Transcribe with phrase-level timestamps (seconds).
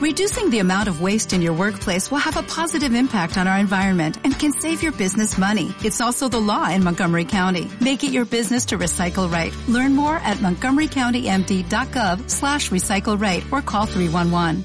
[0.00, 3.58] Reducing the amount of waste in your workplace will have a positive impact on our
[3.58, 5.74] environment and can save your business money.
[5.84, 7.68] It's also the law in Montgomery County.
[7.82, 9.52] Make it your business to recycle right.
[9.68, 14.64] Learn more at montgomerycountymd.gov slash recycle right or call 311.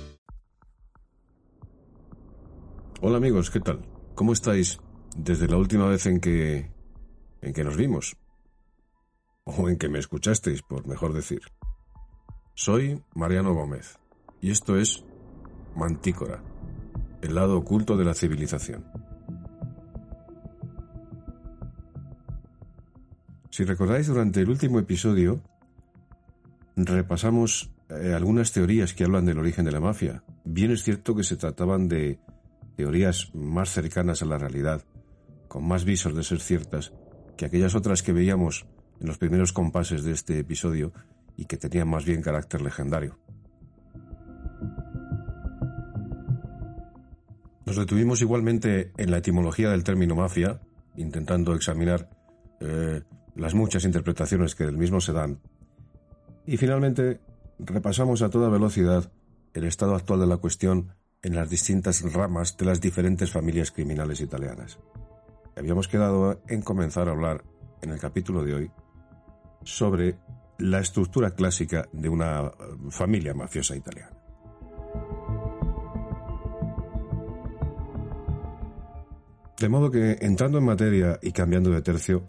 [3.01, 3.85] Hola amigos, ¿qué tal?
[4.15, 4.79] ¿Cómo estáis
[5.17, 6.71] desde la última vez en que
[7.41, 8.15] en que nos vimos?
[9.43, 11.41] O en que me escuchasteis, por mejor decir.
[12.53, 13.99] Soy Mariano Gómez
[14.39, 15.04] y esto es
[15.75, 16.41] Mantícora,
[17.21, 18.85] el lado oculto de la civilización.
[23.49, 25.41] Si recordáis, durante el último episodio
[26.75, 30.23] repasamos eh, algunas teorías que hablan del origen de la mafia.
[30.43, 32.19] Bien es cierto que se trataban de
[32.75, 34.83] teorías más cercanas a la realidad,
[35.47, 36.93] con más visos de ser ciertas,
[37.37, 38.65] que aquellas otras que veíamos
[38.99, 40.93] en los primeros compases de este episodio
[41.37, 43.17] y que tenían más bien carácter legendario.
[47.65, 50.61] Nos detuvimos igualmente en la etimología del término mafia,
[50.95, 52.09] intentando examinar
[52.59, 53.01] eh,
[53.35, 55.39] las muchas interpretaciones que del mismo se dan.
[56.45, 57.19] Y finalmente
[57.57, 59.11] repasamos a toda velocidad
[59.53, 60.93] el estado actual de la cuestión
[61.23, 64.77] en las distintas ramas de las diferentes familias criminales italianas.
[65.55, 67.43] Habíamos quedado en comenzar a hablar
[67.81, 68.71] en el capítulo de hoy
[69.63, 70.17] sobre
[70.59, 72.51] la estructura clásica de una
[72.91, 74.24] familia mafiosa italiana.
[79.59, 82.23] De modo que, entrando en materia y cambiando de tercio,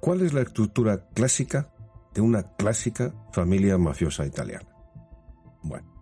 [0.00, 1.70] ¿cuál es la estructura clásica
[2.14, 4.68] de una clásica familia mafiosa italiana?
[5.62, 5.92] Bueno,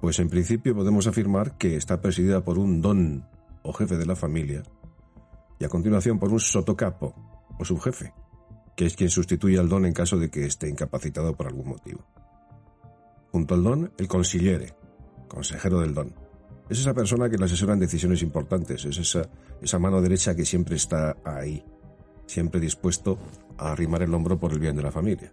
[0.00, 3.24] pues en principio podemos afirmar que está presidida por un don
[3.62, 4.62] o jefe de la familia
[5.60, 7.14] y a continuación por un sotocapo
[7.58, 8.12] o subjefe,
[8.74, 12.04] que es quien sustituye al don en caso de que esté incapacitado por algún motivo.
[13.30, 14.74] Junto al don, el consigliere,
[15.28, 16.29] consejero del don.
[16.70, 20.76] Es esa persona que le asesora en decisiones importantes, es esa, mano derecha que siempre
[20.76, 21.64] está ahí,
[22.26, 23.18] siempre dispuesto
[23.58, 25.32] a arrimar el hombro por el bien de la familia.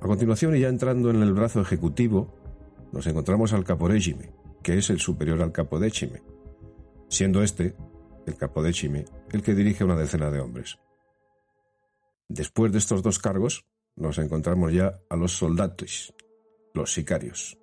[0.00, 2.34] A continuación, y ya entrando en el brazo ejecutivo,
[2.92, 4.32] nos encontramos al caporegime,
[4.62, 6.22] que es el superior al capodécime,
[7.10, 7.76] siendo este,
[8.26, 10.78] el capodécime, el que dirige una decena de hombres.
[12.30, 13.66] Después de estos dos cargos,
[13.96, 16.14] nos encontramos ya a los soldatis,
[16.72, 17.58] los sicarios.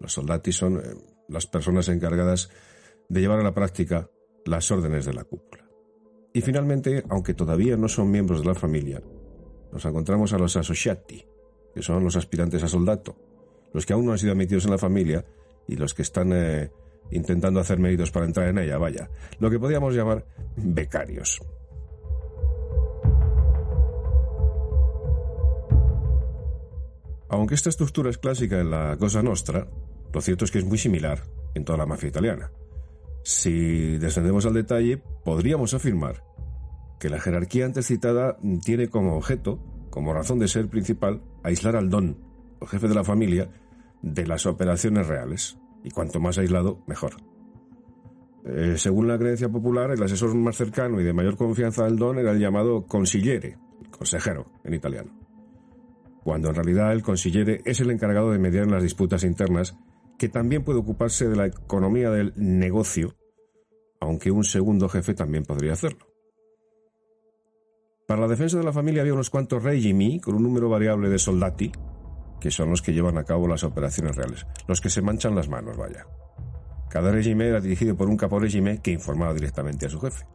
[0.00, 2.50] Los soldatis son eh, las personas encargadas
[3.08, 4.10] de llevar a la práctica
[4.44, 5.64] las órdenes de la cúpula.
[6.32, 9.02] Y finalmente, aunque todavía no son miembros de la familia,
[9.72, 11.24] nos encontramos a los associati,
[11.74, 13.16] que son los aspirantes a soldato,
[13.72, 15.24] los que aún no han sido admitidos en la familia
[15.66, 16.70] y los que están eh,
[17.10, 20.24] intentando hacer méritos para entrar en ella, vaya, lo que podríamos llamar
[20.56, 21.40] becarios.
[27.28, 29.66] Aunque esta estructura es clásica en la Cosa Nostra,
[30.14, 32.52] lo cierto es que es muy similar en toda la mafia italiana.
[33.24, 36.22] Si descendemos al detalle, podríamos afirmar
[37.00, 39.58] que la jerarquía antes citada tiene como objeto,
[39.90, 42.16] como razón de ser principal, aislar al don,
[42.60, 43.50] o jefe de la familia,
[44.02, 47.16] de las operaciones reales, y cuanto más aislado, mejor.
[48.46, 52.18] Eh, según la creencia popular, el asesor más cercano y de mayor confianza del don
[52.18, 53.58] era el llamado consigliere,
[53.90, 55.24] consejero en italiano
[56.24, 59.76] cuando en realidad el consillere es el encargado de mediar en las disputas internas,
[60.18, 63.14] que también puede ocuparse de la economía del negocio,
[64.00, 66.06] aunque un segundo jefe también podría hacerlo.
[68.06, 71.18] Para la defensa de la familia había unos cuantos regimi con un número variable de
[71.18, 71.72] soldati,
[72.38, 75.48] que son los que llevan a cabo las operaciones reales, los que se manchan las
[75.48, 76.06] manos, vaya.
[76.90, 80.26] Cada regime era dirigido por un capo regime que informaba directamente a su jefe.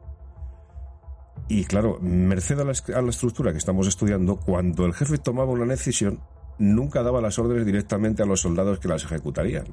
[1.48, 6.22] Y claro, merced a la, estructura que estamos estudiando, cuando el jefe tomaba una decisión,
[6.60, 9.66] nunca daba las órdenes directamente a los soldados que las ejecutarían,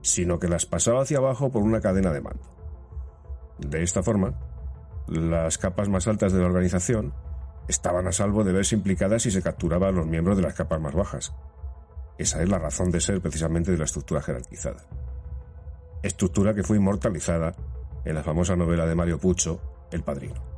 [0.00, 2.42] sino que las pasaba hacia abajo por una cadena de mando.
[3.58, 4.34] De esta forma,
[5.08, 7.12] las capas más altas de la organización
[7.68, 10.80] estaban a salvo de verse implicadas si se capturaban a los miembros de las capas
[10.80, 11.34] más bajas.
[12.16, 14.84] Esa es la razón de ser precisamente de la estructura jerarquizada.
[16.02, 17.54] Estructura que fue inmortalizada
[18.04, 19.60] en la famosa novela de Mario Pucho,
[19.90, 20.53] El Padrino.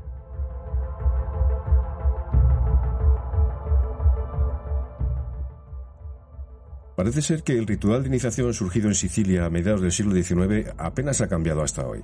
[6.96, 10.72] Parece ser que el ritual de iniciación surgido en Sicilia a mediados del siglo XIX
[10.78, 12.02] apenas ha cambiado hasta hoy.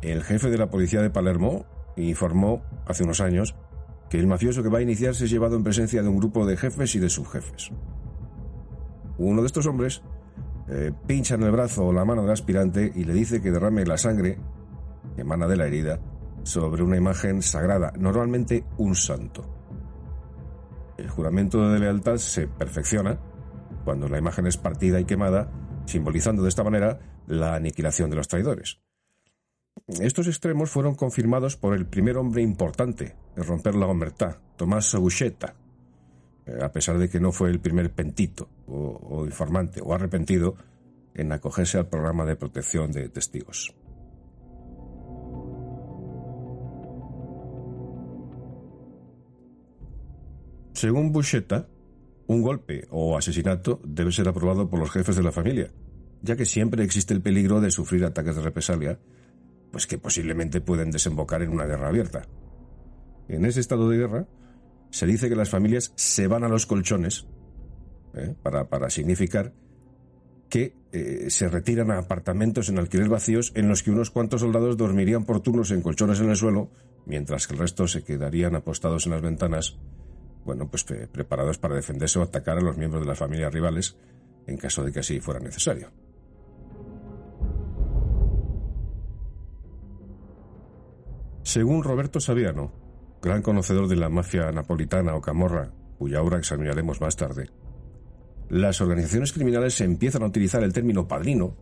[0.00, 1.66] El jefe de la policía de Palermo
[1.96, 3.54] informó hace unos años
[4.08, 6.56] que el mafioso que va a iniciarse es llevado en presencia de un grupo de
[6.56, 7.70] jefes y de subjefes.
[9.18, 10.00] Uno de estos hombres
[10.68, 13.84] eh, pincha en el brazo o la mano del aspirante y le dice que derrame
[13.84, 14.38] la sangre
[15.14, 16.00] que emana de la herida
[16.42, 19.44] sobre una imagen sagrada, normalmente un santo.
[20.96, 23.18] El juramento de lealtad se perfecciona
[23.88, 25.50] cuando la imagen es partida y quemada,
[25.86, 28.80] simbolizando de esta manera la aniquilación de los traidores.
[29.86, 35.54] Estos extremos fueron confirmados por el primer hombre importante en romper la omertá, Tomás Buscetta,
[36.44, 40.54] eh, a pesar de que no fue el primer pentito o, informante o arrepentido
[41.14, 43.74] en acogerse al programa de protección de testigos.
[50.74, 51.68] Según Buscetta,
[52.28, 55.72] un golpe o asesinato debe ser aprobado por los jefes de la familia,
[56.22, 59.00] ya que siempre existe el peligro de sufrir ataques de represalia,
[59.72, 62.28] pues que posiblemente pueden desembocar en una guerra abierta.
[63.28, 64.28] En ese estado de guerra,
[64.90, 67.26] se dice que las familias se van a los colchones
[68.14, 68.34] ¿eh?
[68.42, 69.54] para, significar
[70.50, 74.76] que eh, se retiran a apartamentos en alquiler vacíos en los que unos cuantos soldados
[74.76, 76.70] dormirían por turnos en colchones en el suelo,
[77.06, 79.78] mientras que el resto se quedarían apostados en las ventanas,
[80.48, 83.98] bueno, pues preparados para defenderse o atacar a los miembros de las familias rivales
[84.46, 85.90] en caso de que así fuera necesario.
[91.42, 92.72] Según Roberto Saviano,
[93.20, 97.50] gran conocedor de la mafia napolitana o camorra, cuya obra examinaremos más tarde,
[98.48, 101.56] las organizaciones criminales empiezan a utilizar el término padrino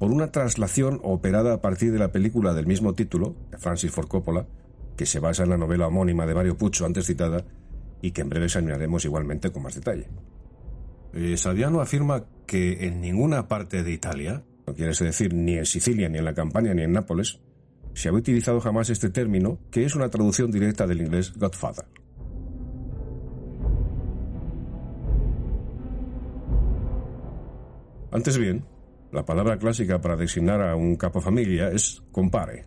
[0.00, 4.08] por una traslación operada a partir de la película del mismo título, de Francis Ford
[4.08, 4.48] Coppola,
[4.96, 7.44] que se basa en la novela homónima de Mario Puccio antes citada
[8.02, 10.08] y que en breve examinaremos igualmente con más detalle.
[11.14, 11.36] Eh,
[11.80, 16.24] afirma que en ninguna parte de Italia, no quiere decir ni en Sicilia, ni en
[16.24, 17.40] la Campania, ni en Nápoles,
[17.94, 21.86] se había utilizado jamás este término, que es una traducción directa del inglés Godfather.
[28.10, 28.64] Antes bien,
[29.12, 32.66] la palabra clásica para designar a un capo familia es compare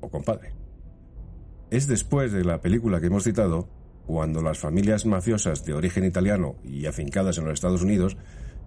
[0.00, 0.52] o compadre.
[1.70, 3.68] Es después de la película que hemos citado
[4.06, 8.16] cuando las familias mafiosas de origen italiano y afincadas en los Estados Unidos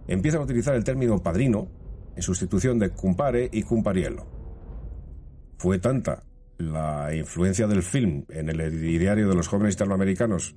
[0.07, 1.69] empiezan a utilizar el término padrino
[2.15, 4.25] en sustitución de compare y compariello.
[5.57, 6.23] Fue tanta
[6.57, 10.55] la influencia del film en el diario de los jóvenes italoamericanos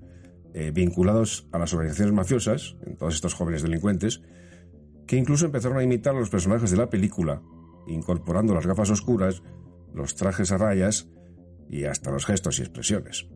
[0.55, 4.21] eh, vinculados a las organizaciones mafiosas, en todos estos jóvenes delincuentes,
[5.07, 7.41] que incluso empezaron a imitar a los personajes de la película,
[7.87, 9.43] incorporando las gafas oscuras,
[9.95, 11.09] los trajes a rayas
[11.71, 13.29] y hasta los gestos y expresiones.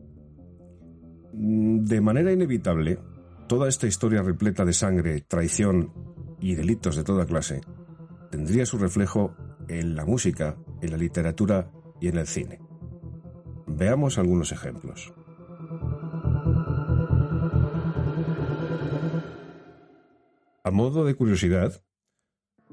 [1.33, 2.99] Mm, de manera inevitable,
[3.47, 5.93] toda esta historia repleta de sangre, traición
[6.39, 7.61] y delitos de toda clase
[8.29, 9.35] tendría su reflejo
[9.67, 12.59] en la música en la literatura y en el cine.
[13.67, 15.13] Veamos algunos ejemplos.
[20.63, 21.81] A modo de curiosidad,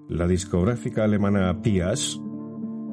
[0.09, 2.21] la discográfica alemana Pias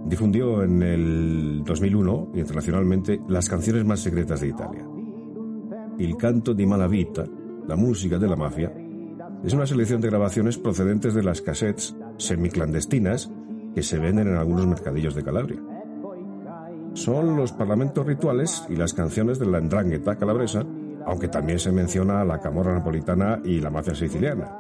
[0.06, 4.88] difundió en el 2001 internacionalmente las canciones más secretas de Italia.
[6.02, 7.24] Il canto di Malavita,
[7.68, 8.74] la música de la mafia,
[9.44, 13.32] es una selección de grabaciones procedentes de las cassettes semiclandestinas
[13.76, 15.62] que se venden en algunos mercadillos de Calabria.
[16.94, 20.66] Son los parlamentos rituales y las canciones de la Ndrangheta calabresa,
[21.06, 24.58] aunque también se menciona la camorra napolitana y la mafia siciliana.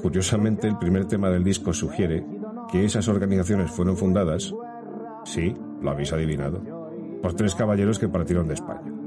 [0.00, 2.24] Curiosamente, el primer tema del disco sugiere
[2.70, 4.54] que esas organizaciones fueron fundadas,
[5.24, 6.62] sí, lo habéis adivinado,
[7.20, 8.99] por tres caballeros que partieron de España.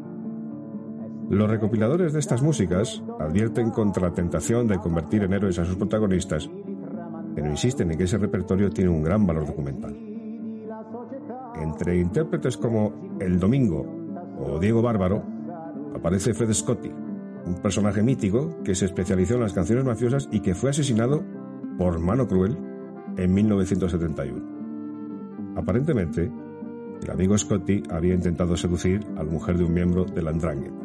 [1.29, 5.75] Los recopiladores de estas músicas advierten contra la tentación de convertir en héroes a sus
[5.75, 6.49] protagonistas
[7.35, 9.95] pero insisten en que ese repertorio tiene un gran valor documental.
[11.55, 13.85] Entre intérpretes como El Domingo
[14.39, 15.23] o Diego Bárbaro
[15.95, 16.91] aparece Fred Scotti,
[17.45, 21.23] un personaje mítico que se especializó en las canciones mafiosas y que fue asesinado
[21.77, 22.57] por mano cruel
[23.17, 24.53] en 1971.
[25.55, 26.31] Aparentemente,
[27.01, 30.82] el amigo Scotti había intentado seducir a la mujer de un miembro de la Andrangheta.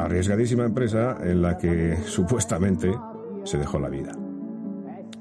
[0.00, 2.90] Arriesgadísima empresa en la que supuestamente
[3.44, 4.12] se dejó la vida.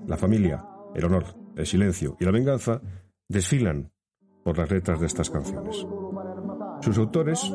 [0.07, 0.63] La familia,
[0.95, 1.25] el honor,
[1.57, 2.81] el silencio y la venganza
[3.27, 3.91] desfilan
[4.41, 5.85] por las letras de estas canciones.
[6.79, 7.51] Sus autores,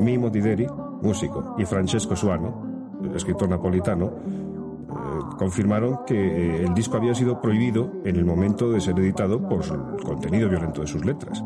[0.00, 0.66] Mimo Dideri,
[1.02, 7.92] músico, y Francesco Suano, escritor napolitano, eh, confirmaron que eh, el disco había sido prohibido
[8.04, 11.44] en el momento de ser editado por el contenido violento de sus letras,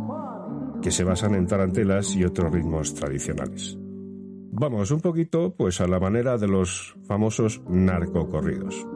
[0.80, 3.78] que se basan en tarantelas y otros ritmos tradicionales.
[4.56, 8.86] Vamos un poquito pues a la manera de los famosos narcocorridos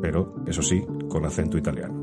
[0.00, 1.94] pero, eso sí, con acento italiano.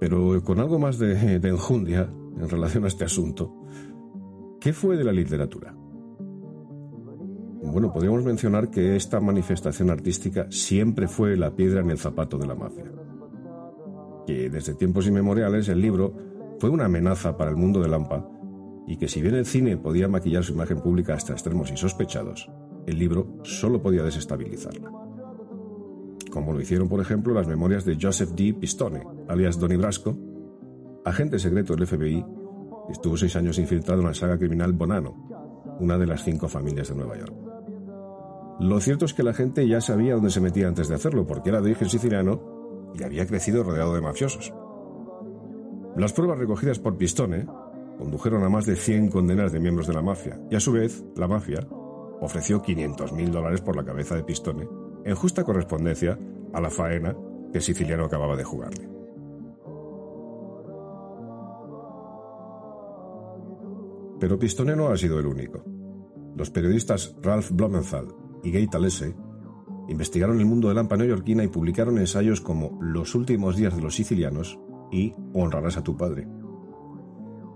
[0.00, 3.54] Pero con algo más de, de enjundia en relación a este asunto,
[4.60, 5.74] ¿qué fue de la literatura?
[7.62, 12.46] Bueno, podríamos mencionar que esta manifestación artística siempre fue la piedra en el zapato de
[12.46, 12.90] la mafia.
[14.26, 16.31] Que desde tiempos inmemoriales el libro
[16.62, 18.24] fue una amenaza para el mundo de Lampa
[18.86, 22.48] y que si bien el cine podía maquillar su imagen pública hasta extremos insospechados,
[22.86, 24.88] el libro solo podía desestabilizarla.
[26.30, 28.54] Como lo hicieron, por ejemplo, las memorias de Joseph D.
[28.54, 30.16] Pistone, alias Donnie Brasco,
[31.04, 32.24] agente secreto del FBI,
[32.86, 36.90] que estuvo seis años infiltrado en la saga criminal Bonano, una de las cinco familias
[36.90, 37.34] de Nueva York.
[38.60, 41.48] Lo cierto es que la gente ya sabía dónde se metía antes de hacerlo, porque
[41.48, 44.54] era de origen siciliano y había crecido rodeado de mafiosos.
[45.96, 47.46] Las pruebas recogidas por Pistone
[47.98, 51.04] condujeron a más de 100 condenas de miembros de la mafia, y a su vez,
[51.16, 51.66] la mafia
[52.20, 54.66] ofreció 500.000 dólares por la cabeza de Pistone,
[55.04, 56.18] en justa correspondencia
[56.54, 57.14] a la faena
[57.52, 58.88] que siciliano acababa de jugarle.
[64.18, 65.62] Pero Pistone no ha sido el único.
[66.36, 68.06] Los periodistas Ralph Blumenthal
[68.42, 69.14] y Gay Talese
[69.88, 73.82] investigaron el mundo de la lampa neoyorquina y publicaron ensayos como Los últimos días de
[73.82, 74.58] los sicilianos
[74.92, 76.28] y Honrarás a tu padre.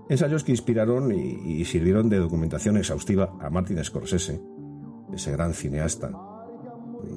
[0.08, 4.40] Ensayos que inspiraron y, sirvieron de documentación exhaustiva a Martin Scorsese,
[5.12, 6.10] ese gran cineasta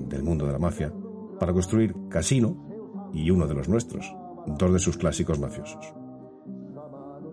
[0.07, 0.91] del mundo de la mafia,
[1.39, 4.13] para construir Casino y uno de los nuestros,
[4.47, 5.93] dos de sus clásicos mafiosos.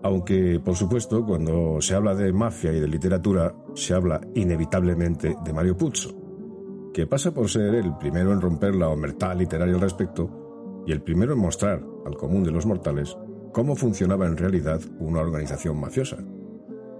[0.03, 5.53] Aunque, por supuesto, cuando se habla de mafia y de literatura, se habla inevitablemente de
[5.53, 10.46] Mario Puzo, que pasa por ser el primero en romper la omertá literaria al respecto
[10.87, 13.17] y el primero en mostrar al común de los mortales
[13.51, 16.17] cómo funcionaba en realidad una organización mafiosa.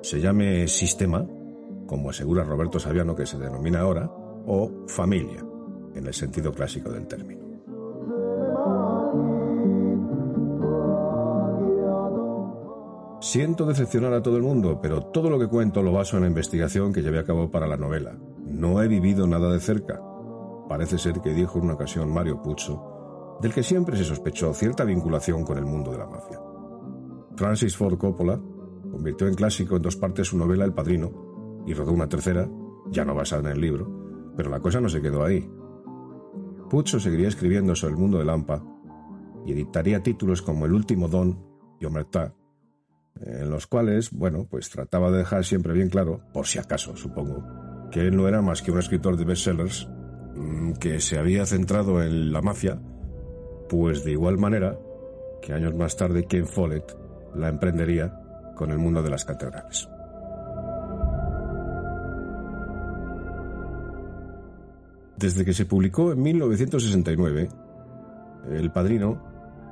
[0.02, 1.26] Se llame sistema,
[1.88, 4.12] como asegura Roberto Saviano que se denomina ahora,
[4.46, 5.44] o familia,
[5.96, 7.48] en el sentido clásico del término.
[13.22, 16.30] Siento decepcionar a todo el mundo, pero todo lo que cuento lo baso en la
[16.30, 18.18] investigación que llevé a cabo para la novela.
[18.46, 20.02] No he vivido nada de cerca.
[20.68, 22.97] Parece ser que dijo en una ocasión Mario Puzo,
[23.42, 26.40] del que siempre se sospechó cierta vinculación con el mundo de la mafia.
[27.36, 28.42] Francis Ford Coppola
[28.92, 32.50] convirtió en clásico en dos partes su novela El Padrino y rodó una tercera,
[32.90, 35.48] ya no basada en el libro, pero la cosa no se quedó ahí.
[36.70, 38.64] Puzo seguiría escribiendo sobre el mundo de Lampa
[39.46, 41.40] y editaría títulos como El último don
[41.80, 42.34] y Omertá,
[43.22, 47.44] en los cuales, bueno, pues trataba de dejar siempre bien claro, por si acaso, supongo,
[47.92, 49.88] que él no era más que un escritor de bestsellers
[50.36, 52.82] mm, que se había centrado en la mafia,
[53.70, 54.78] pues de igual manera
[55.42, 56.96] que años más tarde Ken Follett
[57.36, 58.22] la emprendería
[58.56, 59.88] con el mundo de las catedrales.
[65.18, 67.50] Desde que se publicó en 1969,
[68.52, 69.24] El Padrino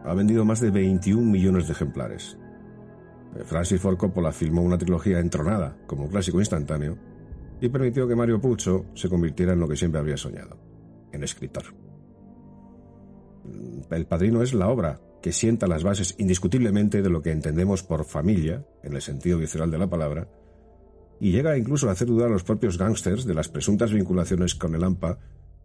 [0.03, 2.37] ha vendido más de 21 millones de ejemplares,
[3.43, 6.97] Francis Ford Coppola filmó una trilogía entronada como clásico instantáneo
[7.59, 10.57] y permitió que Mario Puzo se convirtiera en lo que siempre había soñado,
[11.11, 11.84] en escritor.
[13.89, 18.05] El Padrino es la obra que sienta las bases indiscutiblemente de lo que entendemos por
[18.05, 20.29] familia, en el sentido visceral de la palabra,
[21.19, 24.75] y llega incluso a hacer dudar a los propios gángsters de las presuntas vinculaciones con
[24.75, 25.17] el AMPA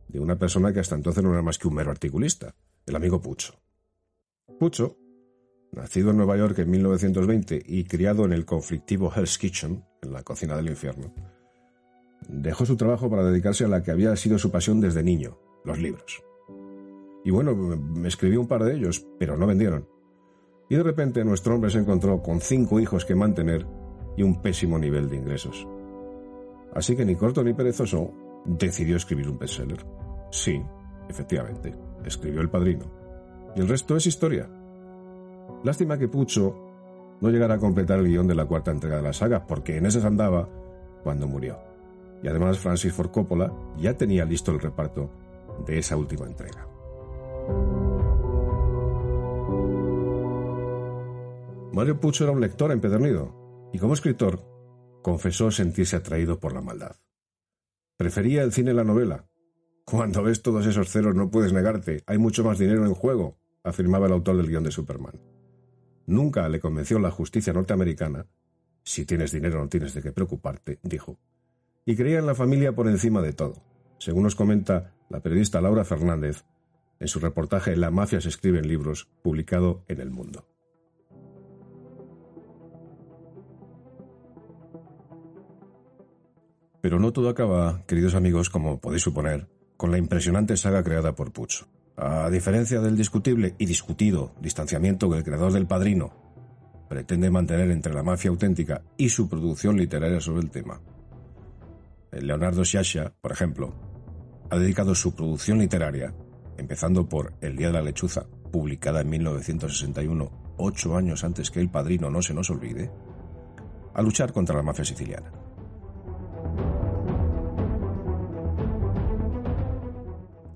[0.08, 2.54] de una persona que hasta entonces no era más que un mero articulista,
[2.86, 3.54] el amigo Pucho.
[4.58, 4.96] Pucho
[5.72, 10.24] Nacido en Nueva York en 1920 y criado en el conflictivo Hell's Kitchen, en la
[10.24, 11.14] cocina del infierno,
[12.28, 15.78] dejó su trabajo para dedicarse a la que había sido su pasión desde niño, los
[15.78, 16.24] libros.
[17.24, 19.86] Y bueno, me escribió un par de ellos, pero no vendieron.
[20.68, 23.66] Y de repente nuestro hombre se encontró con cinco hijos que mantener
[24.16, 25.66] y un pésimo nivel de ingresos.
[26.74, 28.12] Así que ni corto ni perezoso,
[28.44, 29.84] decidió escribir un bestseller.
[30.30, 30.62] Sí,
[31.08, 31.74] efectivamente,
[32.04, 32.84] escribió El Padrino.
[33.56, 34.48] Y el resto es historia.
[35.64, 36.54] Lástima que Pucho
[37.20, 39.86] no llegara a completar el guion de la cuarta entrega de la saga, porque en
[39.86, 40.48] ese andaba
[41.02, 41.58] cuando murió.
[42.22, 45.10] Y además Francis Ford Coppola ya tenía listo el reparto
[45.66, 46.69] de esa última entrega.
[51.72, 54.42] Mario Pucho era un lector empedernido y como escritor
[55.02, 56.96] confesó sentirse atraído por la maldad.
[57.96, 59.28] Prefería el cine a la novela.
[59.84, 64.06] Cuando ves todos esos ceros no puedes negarte, hay mucho más dinero en juego, afirmaba
[64.06, 65.20] el autor del guion de Superman.
[66.06, 68.26] Nunca le convenció la justicia norteamericana.
[68.82, 71.20] Si tienes dinero no tienes de qué preocuparte, dijo.
[71.86, 73.62] Y creía en la familia por encima de todo.
[73.98, 76.44] Según nos comenta la periodista Laura Fernández
[76.98, 80.49] en su reportaje La mafia se escribe en libros, publicado en El Mundo.
[86.80, 91.32] Pero no todo acaba, queridos amigos, como podéis suponer, con la impresionante saga creada por
[91.32, 91.66] Pucho.
[91.96, 96.30] A diferencia del discutible y discutido distanciamiento que el creador del Padrino
[96.88, 100.80] pretende mantener entre la mafia auténtica y su producción literaria sobre el tema.
[102.10, 103.74] Leonardo Sciascia, por ejemplo,
[104.50, 106.12] ha dedicado su producción literaria,
[106.56, 111.70] empezando por El Día de la Lechuza, publicada en 1961, ocho años antes que El
[111.70, 112.90] Padrino no se nos olvide,
[113.94, 115.30] a luchar contra la mafia siciliana.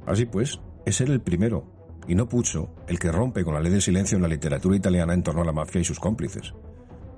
[0.06, 1.64] Así pues, es él el primero,
[2.06, 5.14] y no Puccio, el que rompe con la ley de silencio en la literatura italiana
[5.14, 6.54] en torno a la mafia y sus cómplices,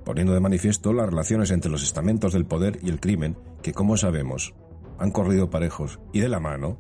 [0.05, 3.97] poniendo de manifiesto las relaciones entre los estamentos del poder y el crimen que, como
[3.97, 4.55] sabemos,
[4.99, 6.79] han corrido parejos y de la mano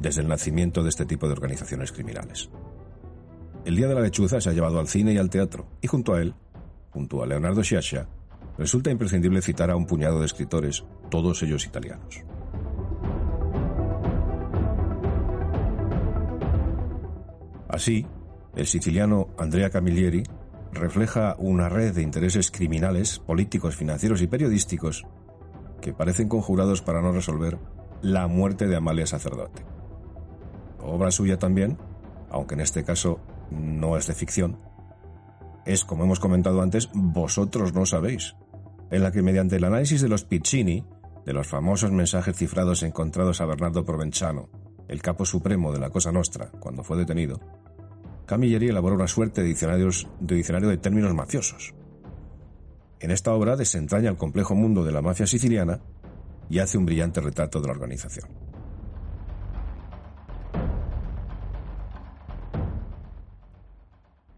[0.00, 2.50] desde el nacimiento de este tipo de organizaciones criminales.
[3.64, 6.14] El Día de la Lechuza se ha llevado al cine y al teatro, y junto
[6.14, 6.34] a él,
[6.90, 8.08] junto a Leonardo Sciascia,
[8.58, 12.24] resulta imprescindible citar a un puñado de escritores, todos ellos italianos.
[17.68, 18.06] Así,
[18.54, 20.22] el siciliano Andrea Camilleri
[20.72, 25.04] refleja una red de intereses criminales, políticos, financieros y periodísticos
[25.80, 27.58] que parecen conjurados para no resolver
[28.02, 29.64] la muerte de Amalia Sacerdote.
[30.80, 31.78] Obra suya también,
[32.30, 33.20] aunque en este caso
[33.50, 34.58] no es de ficción,
[35.64, 38.36] es, como hemos comentado antes, Vosotros no sabéis,
[38.90, 40.84] en la que mediante el análisis de los Piccini,
[41.24, 44.48] de los famosos mensajes cifrados encontrados a Bernardo Provenzano,
[44.88, 47.40] el capo supremo de la Cosa Nostra, cuando fue detenido,
[48.26, 51.74] Camilleri elaboró una suerte de, de diccionario de términos mafiosos.
[52.98, 55.80] En esta obra desentraña el complejo mundo de la mafia siciliana
[56.48, 58.28] y hace un brillante retrato de la organización.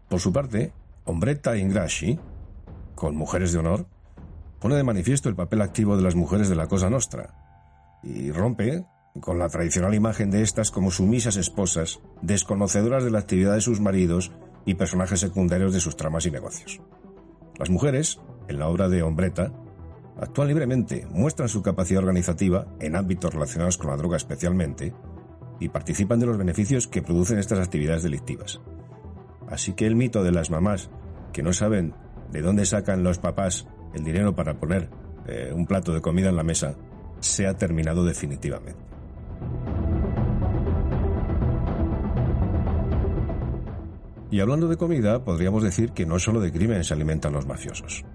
[0.07, 0.73] Por su parte,
[1.05, 2.19] Ombretta Ingrasci,
[2.95, 3.85] con Mujeres de Honor,
[4.59, 7.33] pone de manifiesto el papel activo de las mujeres de la Cosa Nostra
[8.03, 8.85] y rompe
[9.19, 13.79] con la tradicional imagen de estas como sumisas esposas, desconocedoras de la actividad de sus
[13.79, 14.31] maridos
[14.65, 16.79] y personajes secundarios de sus tramas y negocios.
[17.57, 19.51] Las mujeres, en la obra de Hombreta,
[20.19, 24.93] actúan libremente, muestran su capacidad organizativa en ámbitos relacionados con la droga especialmente,
[25.59, 28.61] y participan de los beneficios que producen estas actividades delictivas.
[29.47, 30.89] Así que el mito de las mamás
[31.33, 31.93] que no saben
[32.31, 34.89] de dónde sacan los papás el dinero para poner
[35.27, 36.75] eh, un plato de comida en la mesa
[37.19, 38.79] se ha terminado definitivamente.
[44.31, 48.05] Y hablando de comida, podríamos decir que no solo de crimen se alimentan los mafiosos.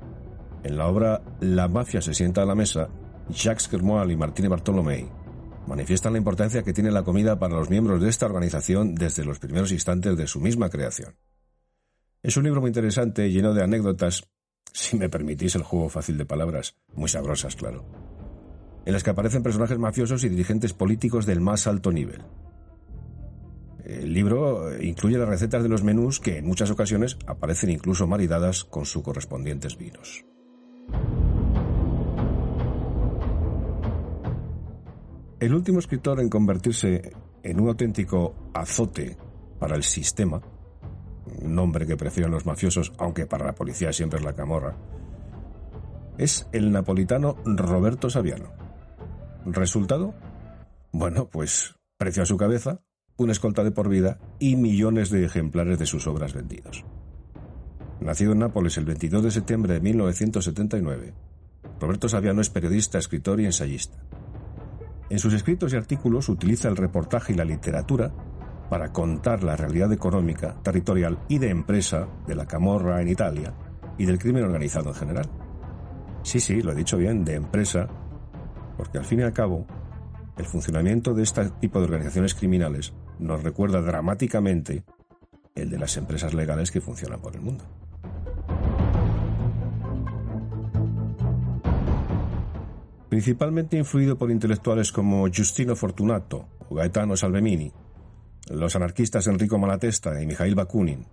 [0.62, 2.88] En la obra La mafia se sienta a la mesa,
[3.28, 5.24] Jacques Kermoal y Martine Bartolomei
[5.66, 9.38] manifiestan la importancia que tiene la comida para los miembros de esta organización desde los
[9.38, 11.16] primeros instantes de su misma creación.
[12.22, 14.24] Es un libro muy interesante, lleno de anécdotas,
[14.72, 17.84] si me permitís el juego fácil de palabras, muy sabrosas, claro,
[18.84, 22.22] en las que aparecen personajes mafiosos y dirigentes políticos del más alto nivel.
[23.84, 28.64] El libro incluye las recetas de los menús que en muchas ocasiones aparecen incluso maridadas
[28.64, 30.24] con sus correspondientes vinos.
[35.38, 39.18] El último escritor en convertirse en un auténtico azote
[39.58, 40.40] para el sistema,
[41.42, 44.74] nombre que prefieren los mafiosos, aunque para la policía siempre es la camorra,
[46.16, 48.63] es el napolitano Roberto Saviano.
[49.46, 50.14] ¿Resultado?
[50.92, 52.80] Bueno, pues precio a su cabeza,
[53.16, 56.84] una escolta de por vida y millones de ejemplares de sus obras vendidos.
[58.00, 61.14] Nacido en Nápoles el 22 de septiembre de 1979,
[61.80, 63.98] Roberto Saviano es periodista, escritor y ensayista.
[65.10, 68.12] En sus escritos y artículos utiliza el reportaje y la literatura
[68.70, 73.52] para contar la realidad económica, territorial y de empresa de la camorra en Italia
[73.98, 75.30] y del crimen organizado en general.
[76.22, 77.86] Sí, sí, lo he dicho bien, de empresa,
[78.76, 79.66] porque al fin y al cabo,
[80.36, 84.84] el funcionamiento de este tipo de organizaciones criminales nos recuerda dramáticamente
[85.54, 87.64] el de las empresas legales que funcionan por el mundo.
[93.08, 97.72] Principalmente influido por intelectuales como Giustino Fortunato o Gaetano Salvemini,
[98.50, 101.06] los anarquistas Enrico Malatesta y Mijail Bakunin,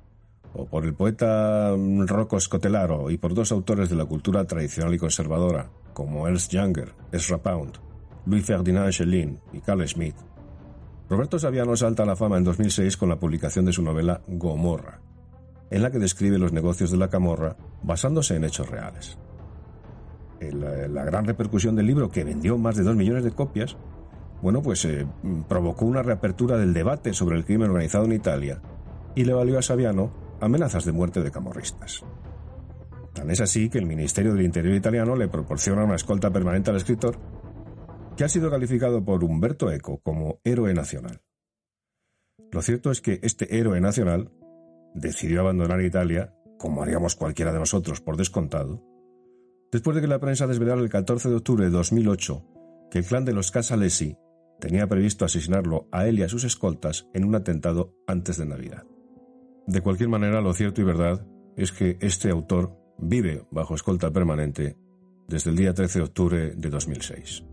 [0.53, 4.97] o por el poeta Rocco Scotelaro y por dos autores de la cultura tradicional y
[4.97, 7.73] conservadora, como Ernst Jünger, Ezra Pound,
[8.25, 10.15] Louis Ferdinand Schelin y Carl Schmitt,
[11.11, 15.01] Roberto Saviano salta a la fama en 2006 con la publicación de su novela Gomorra,
[15.69, 19.17] en la que describe los negocios de la camorra basándose en hechos reales.
[20.39, 23.75] La, gran repercusión del libro, que vendió más de dos millones de copias,
[24.41, 25.05] bueno, pues eh,
[25.49, 28.61] provocó una reapertura del debate sobre el crimen organizado en Italia
[29.13, 32.03] y le valió a Saviano amenazas de muerte de camorristas.
[33.13, 36.77] Tan es así que el Ministerio del Interior italiano le proporciona una escolta permanente al
[36.77, 37.17] escritor
[38.15, 41.21] que ha sido calificado por Humberto Eco como héroe nacional.
[42.51, 44.31] Lo cierto es que este héroe nacional
[44.93, 48.83] decidió abandonar Italia, como haríamos cualquiera de nosotros por descontado,
[49.71, 52.45] después de que la prensa desvelara el 14 de octubre de 2008
[52.91, 54.17] que el clan de los Casalesi
[54.59, 58.90] tenía previsto asesinarlo a él y a sus escoltas en un atentado antes de Navidad.
[59.67, 64.77] De cualquier manera, lo cierto y verdad es que este autor vive bajo escolta permanente
[65.27, 67.43] desde el día 13 de octubre de 2006.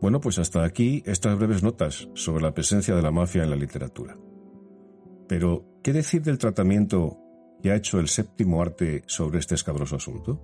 [0.00, 3.56] Bueno, pues hasta aquí estas breves notas sobre la presencia de la mafia en la
[3.56, 4.16] literatura.
[5.26, 7.18] Pero, ¿qué decir del tratamiento
[7.62, 10.40] que ha hecho el séptimo arte sobre este escabroso asunto?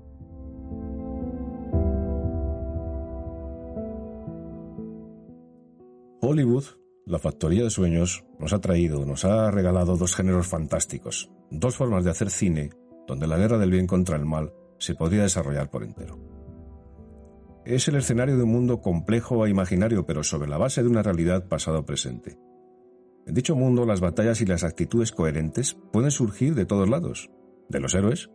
[6.35, 6.65] Hollywood,
[7.07, 12.03] la factoría de sueños, nos ha traído, nos ha regalado dos géneros fantásticos, dos formas
[12.03, 12.71] de hacer cine
[13.07, 16.19] donde la guerra del bien contra el mal se podría desarrollar por entero.
[17.65, 21.05] Es el escenario de un mundo complejo e imaginario, pero sobre la base de una
[21.05, 22.37] realidad pasado-presente.
[23.29, 27.31] En dicho mundo, las batallas y las actitudes coherentes pueden surgir de todos lados,
[27.69, 28.29] de los héroes,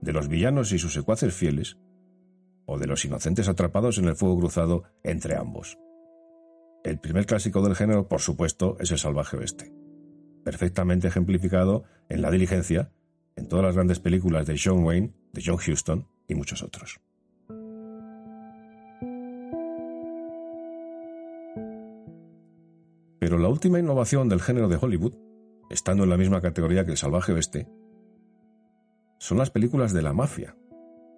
[0.00, 1.76] de los villanos y sus secuaces fieles,
[2.64, 5.76] o de los inocentes atrapados en el fuego cruzado entre ambos.
[6.86, 9.72] El primer clásico del género, por supuesto, es el salvaje oeste,
[10.44, 12.92] perfectamente ejemplificado en La diligencia,
[13.34, 17.00] en todas las grandes películas de John Wayne, de John Huston y muchos otros.
[23.18, 25.16] Pero la última innovación del género de Hollywood,
[25.70, 27.68] estando en la misma categoría que el salvaje oeste,
[29.18, 30.54] son las películas de la mafia.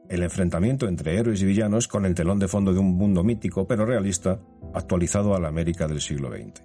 [0.09, 3.67] El enfrentamiento entre héroes y villanos con el telón de fondo de un mundo mítico
[3.67, 4.41] pero realista,
[4.73, 6.63] actualizado a la América del siglo XX.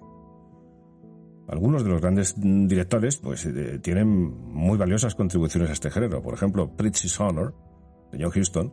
[1.48, 6.22] Algunos de los grandes directores pues, eh, tienen muy valiosas contribuciones a este género.
[6.22, 7.54] Por ejemplo, Pretty's Honor,
[8.10, 8.72] de John Huston,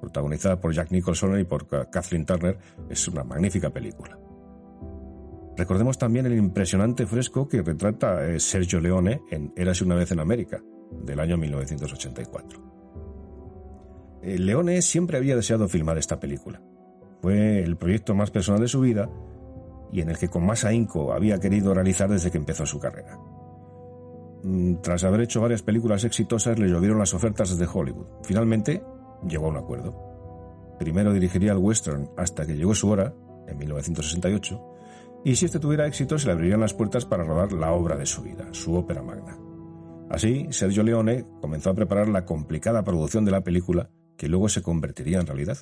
[0.00, 2.58] protagonizada por Jack Nicholson y por Kathleen Turner,
[2.88, 4.18] es una magnífica película.
[5.58, 10.20] Recordemos también el impresionante fresco que retrata eh, Sergio Leone en Érase una vez en
[10.20, 10.62] América,
[11.04, 12.79] del año 1984.
[14.22, 16.60] Eh, Leone siempre había deseado filmar esta película.
[17.22, 19.10] Fue el proyecto más personal de su vida
[19.92, 23.18] y en el que con más ahínco había querido realizar desde que empezó su carrera.
[24.42, 28.06] Mm, tras haber hecho varias películas exitosas, le llovieron las ofertas desde Hollywood.
[28.22, 28.82] Finalmente,
[29.26, 30.76] llegó a un acuerdo.
[30.78, 33.12] Primero dirigiría el western hasta que llegó su hora,
[33.46, 34.66] en 1968,
[35.24, 38.06] y si este tuviera éxito se le abrirían las puertas para rodar la obra de
[38.06, 39.36] su vida, su ópera magna.
[40.08, 44.60] Así, Sergio Leone comenzó a preparar la complicada producción de la película que luego se
[44.60, 45.56] convertiría en realidad.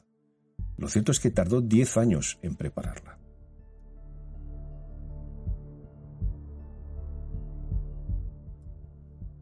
[0.79, 3.17] Lo cierto es que tardó 10 años en prepararla.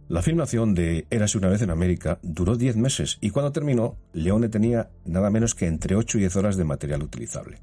[0.08, 4.50] La filmación de Érase una vez en América duró 10 meses y cuando terminó, Leone
[4.50, 7.62] tenía nada menos que entre 8 y 10 horas de material utilizable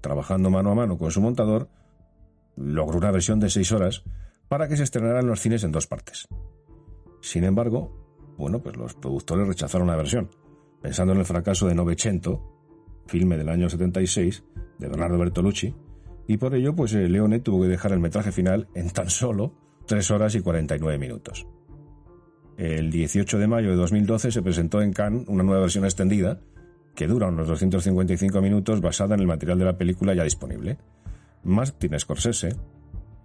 [0.00, 1.68] trabajando mano a mano con su montador,
[2.56, 4.04] logró una versión de seis horas
[4.48, 6.28] para que se estrenara en los cines en dos partes.
[7.20, 8.09] Sin embargo,
[8.40, 10.30] bueno, pues los productores rechazaron la versión,
[10.82, 12.42] pensando en el fracaso de Novecento,
[13.06, 14.42] filme del año 76
[14.78, 15.74] de Bernardo Bertolucci,
[16.26, 19.52] y por ello, pues eh, Leone tuvo que dejar el metraje final en tan solo
[19.86, 21.46] 3 horas y 49 minutos.
[22.56, 26.40] El 18 de mayo de 2012 se presentó en Cannes una nueva versión extendida,
[26.94, 30.78] que dura unos 255 minutos basada en el material de la película ya disponible.
[31.42, 32.54] Martin Scorsese,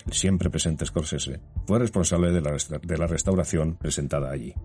[0.10, 4.56] siempre presente Scorsese, fue responsable de la restauración presentada allí.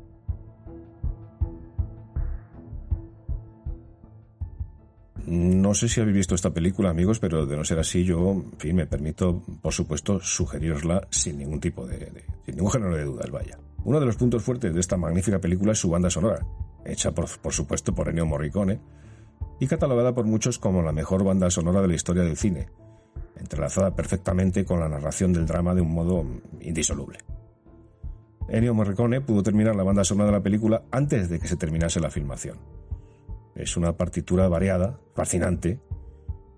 [5.30, 8.58] No sé si habéis visto esta película, amigos, pero de no ser así, yo, en
[8.58, 13.30] fin, me permito, por supuesto, sugerirosla sin ningún tipo de, sin ningún género de dudas,
[13.30, 13.56] vaya.
[13.84, 16.44] Uno de los puntos fuertes de esta magnífica película es su banda sonora,
[16.84, 18.80] hecha por, por supuesto por Ennio Morricone,
[19.60, 22.66] y catalogada por muchos como la mejor banda sonora de la historia del cine,
[23.36, 26.26] entrelazada perfectamente con la narración del drama de un modo
[26.60, 27.20] indisoluble.
[28.48, 32.00] Ennio Morricone pudo terminar la banda sonora de la película antes de que se terminase
[32.00, 32.79] la filmación.
[33.54, 35.80] Es una partitura variada, fascinante,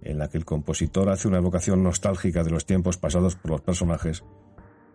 [0.02, 3.60] en la que el compositor hace una evocación nostálgica de los tiempos pasados por los
[3.60, 4.24] personajes,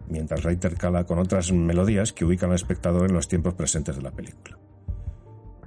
[0.08, 4.02] mientras Reiter cala con otras melodías que ubican al espectador en los tiempos presentes de
[4.02, 4.58] la película.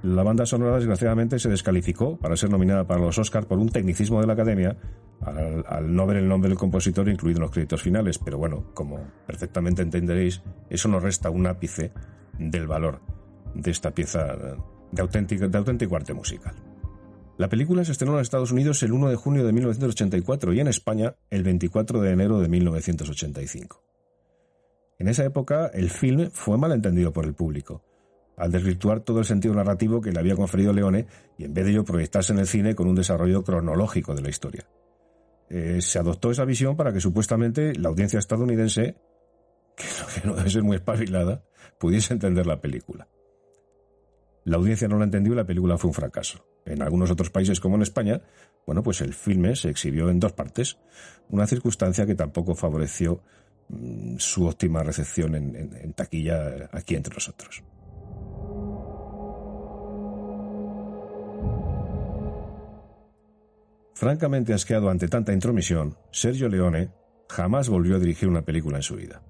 [0.03, 4.21] La banda sonora, desgraciadamente, se descalificó para ser nominada para los Oscars por un tecnicismo
[4.21, 4.77] de la Academia,
[5.21, 8.19] al, no ver el nombre del compositor incluido en los créditos finales.
[8.19, 11.93] Pero bueno, como perfectamente entenderéis, eso no resta un ápice
[12.39, 13.01] del valor
[13.55, 14.35] de esta pieza
[14.93, 16.55] de, auténtico, arte musical.
[17.39, 20.69] La película se estrenó en Estados Unidos el 1 de junio de 1984 y en
[20.69, 23.83] España el 24 de enero de 1985.
[24.99, 27.83] En esa época, el film fue mal entendido por el público
[28.41, 31.73] al desvirtuar todo el sentido narrativo que le había conferido Leone y en vez de
[31.73, 34.67] ello proyectarse en el cine con un desarrollo cronológico de la historia.
[35.51, 38.97] Eh, se adoptó esa visión para que supuestamente la audiencia estadounidense,
[39.77, 41.45] que no debe ser muy espabilada,
[41.79, 43.09] pudiese entender la película.
[44.51, 46.45] La audiencia no la entendió y la película fue un fracaso.
[46.65, 48.21] En algunos otros países como en España,
[48.67, 50.77] bueno, pues el filme se exhibió en dos partes,
[51.29, 53.23] una circunstancia que tampoco favoreció
[53.69, 57.63] mm, su óptima recepción en taquilla aquí entre nosotros.
[63.95, 66.91] Francamente asqueado ante tanta intromisión, Sergio Leone
[67.29, 69.23] jamás volvió a dirigir una película en su vida.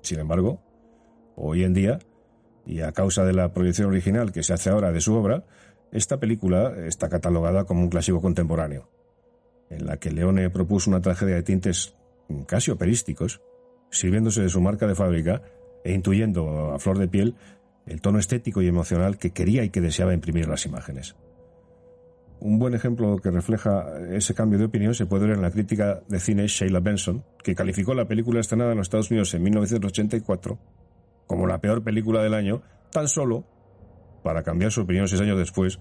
[0.00, 0.62] Sin embargo,
[1.36, 1.98] hoy en día,
[2.66, 5.44] y a causa de la proyección original que se hace ahora de su obra,
[5.92, 8.88] esta película está catalogada como un clásico contemporáneo,
[9.70, 11.94] en la que Leone propuso una tragedia de tintes
[12.46, 13.42] casi operísticos,
[13.90, 15.42] sirviéndose de su marca de fábrica
[15.84, 17.36] e intuyendo a flor de piel
[17.86, 21.16] el tono estético y emocional que quería y que deseaba imprimir las imágenes.
[22.40, 26.02] Un buen ejemplo que refleja ese cambio de opinión se puede ver en la crítica
[26.08, 30.58] de cine Sheila Benson, que calificó la película estrenada en los Estados Unidos en 1984
[31.26, 33.44] como la peor película del año, tan solo
[34.22, 35.78] para cambiar su opinión seis años después,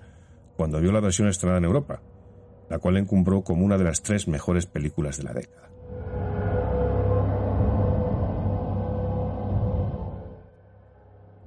[0.57, 2.01] cuando vio la versión estrenada en Europa,
[2.69, 5.69] la cual encumbró como una de las tres mejores películas de la década.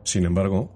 [0.05, 0.71] Sin embargo,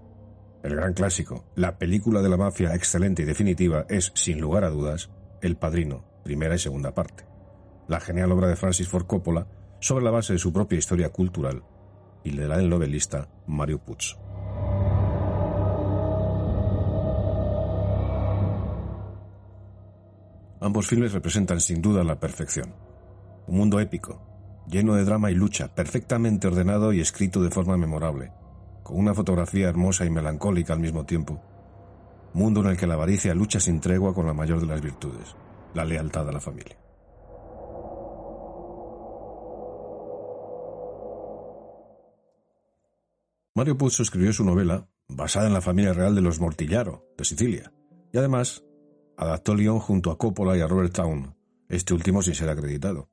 [0.63, 4.71] el gran clásico, la película de la mafia excelente y definitiva es, sin lugar a
[4.71, 5.09] dudas,
[5.41, 7.25] El Padrino, primera y segunda parte.
[7.89, 9.47] La genial obra de Francis Ford Coppola
[9.81, 11.63] sobre la base de su propia historia cultural
[12.25, 14.19] y de la del novelista Mario Puzo.
[20.61, 22.75] Ambos filmes representan sin duda la perfección.
[23.47, 24.21] Un mundo épico,
[24.69, 28.31] lleno de drama y lucha, perfectamente ordenado y escrito de forma memorable,
[28.83, 31.41] con una fotografía hermosa y melancólica al mismo tiempo.
[32.35, 35.35] Mundo en el que la avaricia lucha sin tregua con la mayor de las virtudes,
[35.75, 36.80] la lealtad a la familia.
[43.61, 47.71] Mario Puzo escribió su novela basada en la familia real de los Mortillaro, de Sicilia,
[48.11, 48.65] y además
[49.19, 51.37] adaptó el junto a Coppola y a Robert Town,
[51.69, 53.11] este último sin ser acreditado.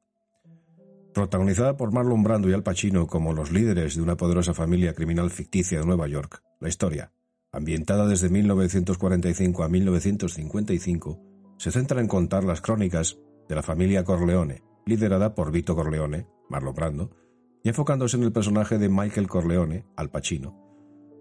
[1.14, 5.32] Protagonizada por Marlon Brando y Al Pacino como los líderes de una poderosa familia criminal
[5.32, 7.12] ficticia de Nueva York, la historia,
[7.52, 13.18] ambientada desde 1945 a 1955, se centra en contar las crónicas
[13.50, 17.27] de la familia Corleone, liderada por Vito Corleone, Marlon Brando,
[17.68, 20.56] enfocándose en el personaje de Michael Corleone, Al Pacino,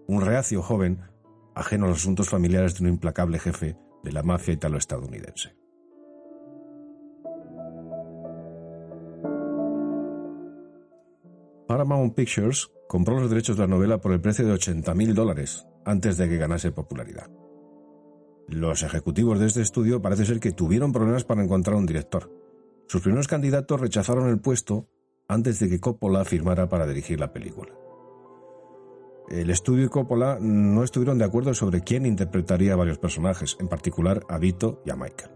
[0.07, 1.01] un reacio joven
[1.55, 5.55] ajeno a los asuntos familiares de un implacable jefe de la mafia italo-estadounidense.
[11.67, 15.67] Paramount Pictures compró los derechos de la novela por el precio de 80 mil dólares
[15.83, 17.29] antes de que ganase popularidad.
[18.47, 22.31] Los ejecutivos de este estudio parece ser que tuvieron problemas para encontrar un director.
[22.87, 24.87] Sus primeros candidatos rechazaron el puesto
[25.27, 27.73] antes de que Coppola firmara para dirigir la película.
[29.29, 33.67] El estudio y Coppola no estuvieron de acuerdo sobre quién interpretaría a varios personajes, en
[33.67, 35.31] particular a Vito y a Michael.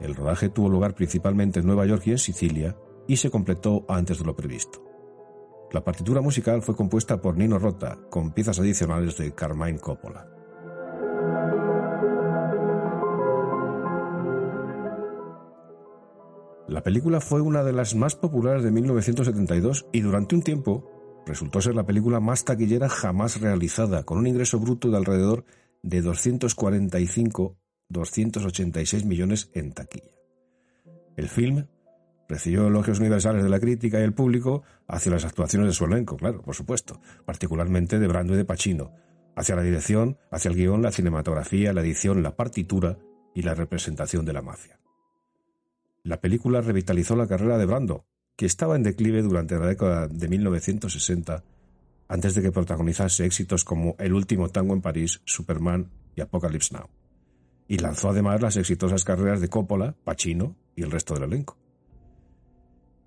[0.00, 4.18] El rodaje tuvo lugar principalmente en Nueva York y en Sicilia y se completó antes
[4.18, 4.82] de lo previsto.
[5.70, 10.37] La partitura musical fue compuesta por Nino Rota, con piezas adicionales de Carmine Coppola.
[16.68, 21.62] La película fue una de las más populares de 1972 y durante un tiempo resultó
[21.62, 25.46] ser la película más taquillera jamás realizada, con un ingreso bruto de alrededor
[25.82, 30.12] de 245-286 millones en taquilla.
[31.16, 31.66] El film
[32.28, 36.18] Recibió elogios universales de la crítica y el público hacia las actuaciones de su elenco,
[36.18, 38.92] claro, por supuesto, particularmente de Brando y de Pacino,
[39.34, 42.98] hacia la dirección, hacia el guion, la cinematografía, la edición, la partitura
[43.34, 44.78] y la representación de la mafia.
[46.08, 50.26] La película revitalizó la carrera de Brando, que estaba en declive durante la década de
[50.26, 51.44] 1960,
[52.08, 56.88] antes de que protagonizase éxitos como El último tango en París, Superman y Apocalypse Now.
[57.68, 61.58] Y lanzó además las exitosas carreras de Coppola, Pacino y el resto del elenco.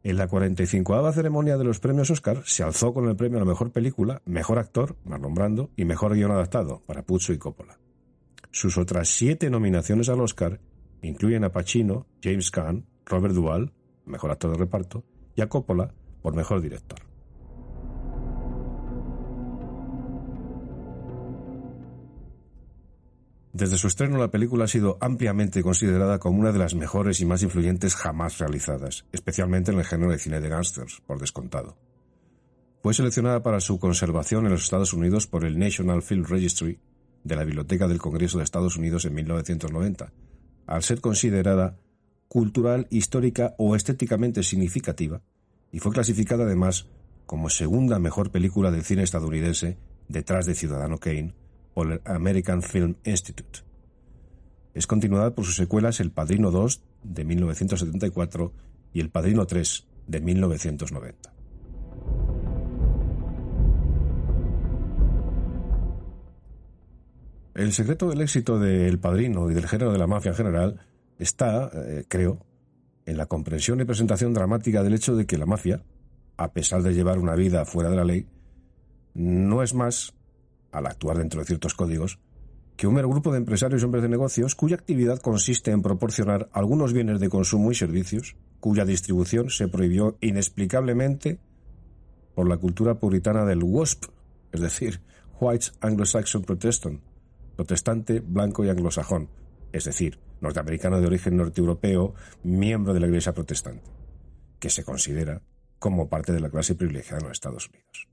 [0.04, 3.50] En la 45 ceremonia de los premios Oscar se alzó con el premio a la
[3.50, 7.80] mejor película, mejor actor, Marlon Brando, y mejor guion adaptado, para Puzo y Coppola.
[8.52, 10.60] Sus otras siete nominaciones al Oscar
[11.02, 13.72] incluyen a Pacino, James Caan, Robert Duvall,
[14.06, 15.04] mejor actor de reparto,
[15.36, 17.00] y a Coppola por mejor director.
[23.54, 27.26] Desde su estreno la película ha sido ampliamente considerada como una de las mejores y
[27.26, 31.76] más influyentes jamás realizadas, especialmente en el género de cine de gángsters, por descontado.
[32.82, 36.80] Fue seleccionada para su conservación en los Estados Unidos por el National Film Registry
[37.24, 40.12] de la Biblioteca del Congreso de Estados Unidos en 1990,
[40.66, 41.78] al ser considerada
[42.32, 45.22] cultural, histórica o estéticamente significativa,
[45.70, 46.88] y fue clasificada además
[47.26, 51.36] como segunda mejor película del cine estadounidense detrás de Ciudadano Kane
[51.74, 53.60] por el American Film Institute.
[54.74, 58.54] Es continuada por sus secuelas El Padrino 2 de 1974
[58.94, 61.34] y El Padrino 3 de 1990.
[67.56, 70.80] El secreto del éxito de El Padrino y del género de la mafia en general
[71.22, 72.46] está, eh, creo,
[73.06, 75.84] en la comprensión y presentación dramática del hecho de que la mafia,
[76.38, 78.28] a pesar de llevar una vida fuera de la ley,
[79.14, 80.14] no es más,
[80.72, 82.20] al actuar dentro de ciertos códigos,
[82.76, 86.50] que un mero grupo de empresarios y hombres de negocios cuya actividad consiste en proporcionar
[86.54, 91.40] algunos bienes de consumo y servicios, cuya distribución se prohibió inexplicablemente
[92.34, 94.06] por la cultura puritana del WASP,
[94.52, 95.02] es decir,
[95.40, 97.02] White Anglo-Saxon Protestant,
[97.56, 99.30] protestante, blanco y anglosajón,
[99.72, 103.90] es decir, norteamericano de origen norteeuropeo, miembro de la Iglesia protestante,
[104.60, 105.42] que se considera
[105.80, 108.08] como parte de la clase privilegiada en los Estados Unidos.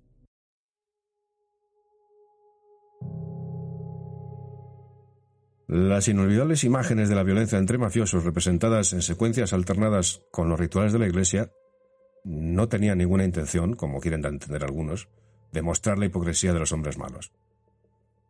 [5.66, 10.94] Las inolvidables imágenes de la violencia entre mafiosos representadas en secuencias alternadas con los rituales
[10.94, 11.52] de la Iglesia
[12.24, 15.08] no tenían ninguna intención, como quieren entender algunos,
[15.52, 17.32] de mostrar la hipocresía de los hombres malos.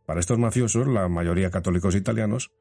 [0.05, 2.51] Para estos mafiosos, la mayoría católicos italianos,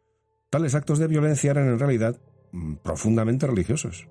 [0.51, 2.21] tales actos de violencia eran en realidad
[2.53, 4.09] mm, profundamente religiosos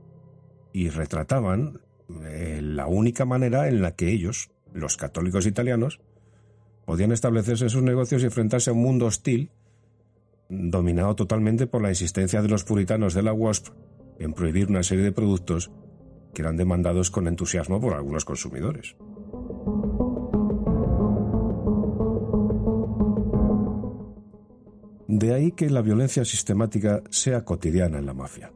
[0.74, 1.82] y retrataban
[2.24, 6.00] eh, la única manera en la que ellos, los católicos italianos,
[6.86, 9.52] podían establecerse en sus negocios y enfrentarse a un mundo hostil,
[10.50, 13.68] dominado totalmente por la insistencia de los puritanos de la WASP
[14.20, 15.72] en prohibir una serie de productos
[16.34, 18.96] que eran demandados con entusiasmo por algunos consumidores.
[25.08, 28.52] De ahí que la violencia sistemática sea cotidiana en la mafia.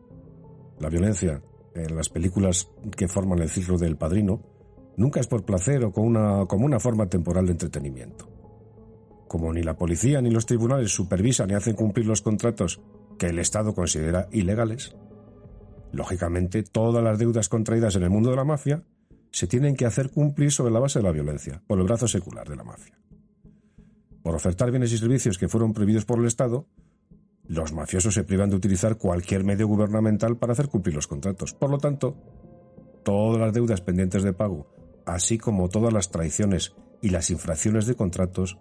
[0.80, 1.42] La violencia
[1.74, 4.42] en las películas que forman el ciclo del padrino
[4.98, 8.30] nunca es por placer o una, como una forma temporal de entretenimiento.
[9.30, 12.82] Como ni la policía ni los tribunales supervisan y hacen cumplir los contratos
[13.18, 14.94] que el Estado considera ilegales,
[15.94, 18.84] lógicamente todas las deudas contraídas en el mundo de la mafia
[19.32, 22.50] se tienen que hacer cumplir sobre la base de la violencia, por el brazo secular
[22.50, 23.02] de la mafia
[24.24, 26.68] por ofertar bienes y servicios que fueron prohibidos por el Estado,
[27.48, 31.54] los mafiosos se privan de utilizar cualquier medio gubernamental para hacer cumplir los contratos.
[31.54, 32.16] Por lo tanto,
[33.04, 34.68] todas las deudas pendientes de pago,
[35.06, 38.58] así como todas las traiciones y las infracciones de contratos,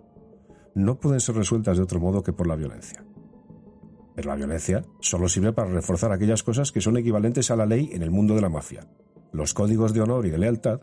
[0.74, 3.04] no pueden ser resueltas de otro modo que por la violencia.
[4.14, 7.90] Pero la violencia solo sirve para reforzar aquellas cosas que son equivalentes a la ley
[7.92, 8.88] en el mundo de la mafia,
[9.32, 10.80] los códigos de honor y de lealtad,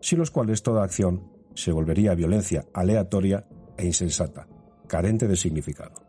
[0.00, 3.46] sin los cuales toda acción se volvería violencia aleatoria
[3.78, 4.46] e insensata,
[4.86, 6.08] carente de significado.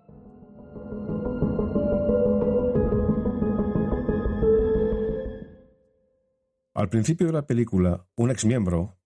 [6.74, 8.98] Al principio de la película, un exmiembro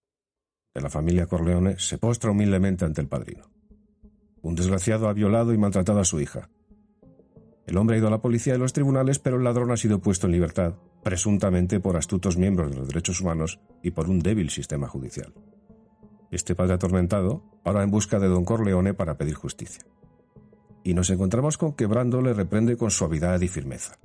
[0.74, 3.52] de la familia Corleone se postra humildemente ante el padrino.
[4.42, 6.50] Un desgraciado ha violado y maltratado a su hija.
[7.66, 10.00] El hombre ha ido a la policía y los tribunales, pero el ladrón ha sido
[10.00, 14.50] puesto en libertad, presuntamente por astutos miembros de los derechos humanos y por un débil
[14.50, 15.34] sistema judicial.
[16.34, 19.86] Este padre atormentado para en busca de don Corleone para pedir justicia.
[20.84, 24.00] Y nos encontramos con que Brando le reprende con suavidad y firmeza.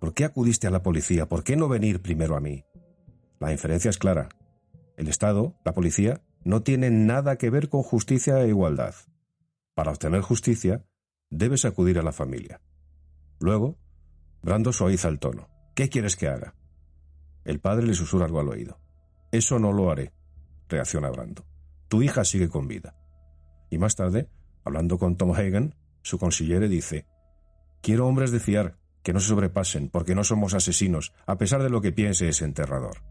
[0.00, 1.28] ¿Por qué acudiste a la policía?
[1.28, 2.64] ¿Por qué no venir primero a mí?
[3.38, 4.30] La inferencia es clara.
[4.96, 8.94] El Estado, la policía, no tienen nada que ver con justicia e igualdad.
[9.74, 10.86] Para obtener justicia,
[11.28, 12.62] debes acudir a la familia.
[13.40, 13.76] Luego,
[14.40, 15.50] Brando suaviza el tono.
[15.74, 16.54] ¿Qué quieres que haga?
[17.44, 18.80] El padre le susurra algo al oído.
[19.32, 20.14] Eso no lo haré
[20.74, 21.46] reacciona Brando.
[21.88, 22.96] Tu hija sigue con vida.
[23.70, 24.28] Y más tarde,
[24.64, 27.06] hablando con Tom Hagen, su consillere dice,
[27.80, 31.70] Quiero hombres de fiar, que no se sobrepasen, porque no somos asesinos, a pesar de
[31.70, 33.02] lo que piense ese enterrador.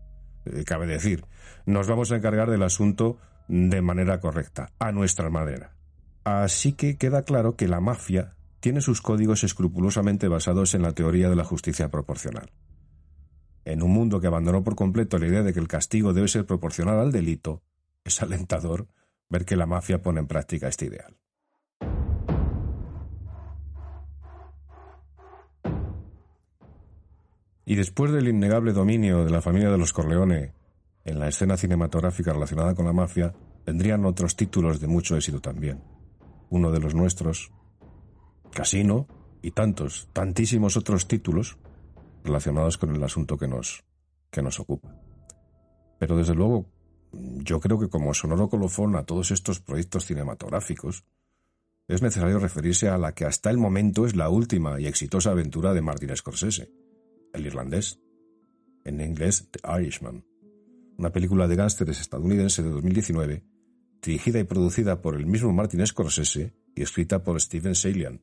[0.45, 1.26] Eh, cabe decir,
[1.65, 5.76] nos vamos a encargar del asunto de manera correcta, a nuestra manera.
[6.23, 11.30] Así que queda claro que la mafia tiene sus códigos escrupulosamente basados en la teoría
[11.30, 12.52] de la justicia proporcional.
[13.65, 16.45] En un mundo que abandonó por completo la idea de que el castigo debe ser
[16.45, 17.62] proporcional al delito,
[18.04, 18.88] es alentador
[19.30, 21.17] ver que la mafia pone en práctica este ideal.
[27.65, 30.52] Y después del innegable dominio de la familia de los Corleone
[31.06, 33.34] en la escena cinematográfica relacionada con la mafia,
[33.66, 35.82] vendrían otros títulos de mucho éxito también.
[36.49, 37.51] Uno de los nuestros,
[38.51, 39.07] Casino,
[39.41, 41.57] y tantos, tantísimos otros títulos
[42.24, 43.84] relacionados con el asunto que nos,
[44.32, 44.95] que nos ocupa.
[45.99, 46.65] Pero desde luego,
[47.11, 51.05] yo creo que como sonoro colofón a todos estos proyectos cinematográficos,
[51.88, 55.74] es necesario referirse a la que hasta el momento es la última y exitosa aventura
[55.74, 56.71] de Martin Scorsese,
[57.34, 57.99] el irlandés,
[58.86, 60.26] en inglés The Irishman,
[60.97, 63.43] una película de gángsteres estadounidense de 2019,
[64.01, 68.21] dirigida y producida por el mismo Martin Scorsese y escrita por Steven Salian,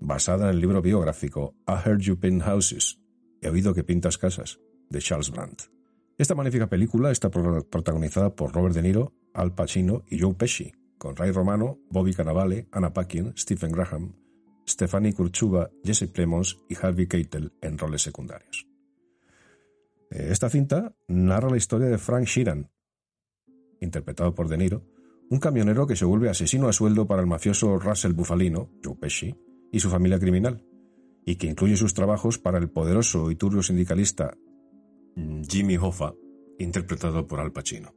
[0.00, 3.00] basada en el libro biográfico I Heard You Paint Houses,
[3.40, 4.60] He oído que pintas casas,
[4.90, 5.62] de Charles Brandt.
[6.16, 11.14] Esta magnífica película está protagonizada por Robert De Niro, Al Pacino y Joe Pesci, con
[11.14, 14.16] Ray Romano, Bobby Cannavale, Anna Paquin, Stephen Graham,
[14.68, 18.66] Stephanie Kurchuba, Jesse Plemons y Harvey Keitel en roles secundarios.
[20.10, 22.70] Eh, esta cinta narra la historia de Frank Sheeran,
[23.80, 24.84] interpretado por De Niro,
[25.30, 29.36] un camionero que se vuelve asesino a sueldo para el mafioso Russell Bufalino, Joe Pesci,
[29.70, 30.64] y su familia criminal,
[31.28, 34.34] y que incluye sus trabajos para el poderoso y turbio sindicalista
[35.14, 36.14] mm, Jimmy Hoffa,
[36.58, 37.94] interpretado por Al Pacino.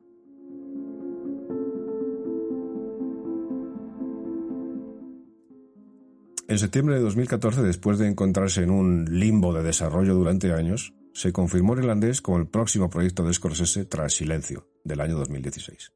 [6.49, 11.31] En septiembre de 2014, después de encontrarse en un limbo de desarrollo durante años, se
[11.31, 15.93] confirmó irlandés como el próximo proyecto de Scorsese tras Silencio, del año 2016.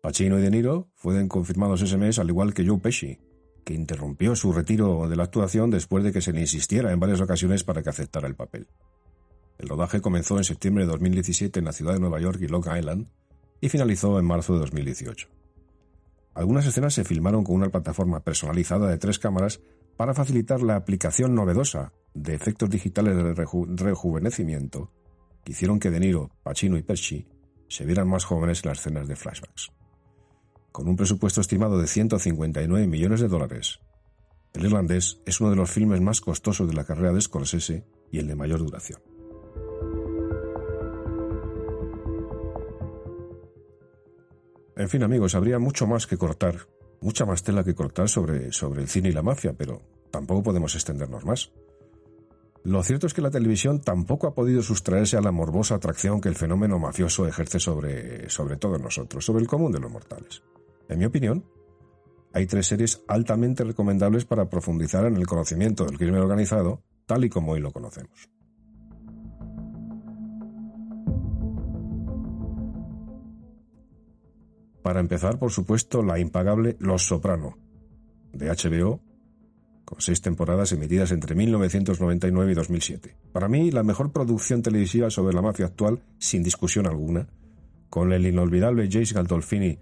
[0.00, 3.18] Pacino y De Niro fueron confirmados ese mes, al igual que Joe Pesci,
[3.64, 7.20] que interrumpió su retiro de la actuación después de que se le insistiera en varias
[7.20, 8.66] ocasiones para que aceptara el papel.
[9.58, 12.66] El rodaje comenzó en septiembre de 2017 en la ciudad de Nueva York y Long
[12.76, 13.06] Island
[13.60, 15.28] y finalizó en marzo de 2018.
[16.34, 19.60] Algunas escenas se filmaron con una plataforma personalizada de tres cámaras
[19.96, 24.90] para facilitar la aplicación novedosa de efectos digitales de rejuvenecimiento
[25.44, 27.26] que hicieron que De Niro, Pacino y Pesci
[27.68, 29.70] se vieran más jóvenes en las escenas de flashbacks
[30.72, 33.80] con un presupuesto estimado de 159 millones de dólares.
[34.54, 38.18] El irlandés es uno de los filmes más costosos de la carrera de Scorsese y
[38.18, 39.00] el de mayor duración.
[44.76, 46.66] En fin, amigos, habría mucho más que cortar,
[47.00, 50.74] mucha más tela que cortar sobre, sobre el cine y la mafia, pero tampoco podemos
[50.74, 51.52] extendernos más.
[52.64, 56.28] Lo cierto es que la televisión tampoco ha podido sustraerse a la morbosa atracción que
[56.28, 60.42] el fenómeno mafioso ejerce sobre, sobre todos nosotros, sobre el común de los mortales.
[60.92, 61.42] En mi opinión,
[62.34, 67.30] hay tres series altamente recomendables para profundizar en el conocimiento del crimen organizado tal y
[67.30, 68.28] como hoy lo conocemos.
[74.82, 77.56] Para empezar, por supuesto, la impagable Los Soprano,
[78.34, 79.00] de HBO,
[79.86, 83.16] con seis temporadas emitidas entre 1999 y 2007.
[83.32, 87.28] Para mí, la mejor producción televisiva sobre la mafia actual, sin discusión alguna,
[87.88, 89.78] con el inolvidable Jace Galdolfini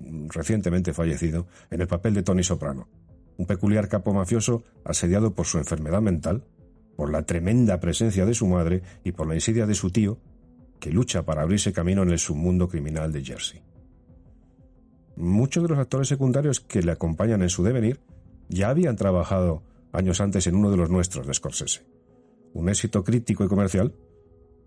[0.00, 2.88] recientemente fallecido, en el papel de Tony Soprano,
[3.36, 6.44] un peculiar capo mafioso asediado por su enfermedad mental,
[6.96, 10.18] por la tremenda presencia de su madre y por la insidia de su tío,
[10.78, 13.62] que lucha para abrirse camino en el submundo criminal de Jersey.
[15.16, 18.00] Muchos de los actores secundarios que le acompañan en su devenir
[18.48, 21.82] ya habían trabajado años antes en uno de los nuestros de Scorsese.
[22.52, 23.94] Un éxito crítico y comercial,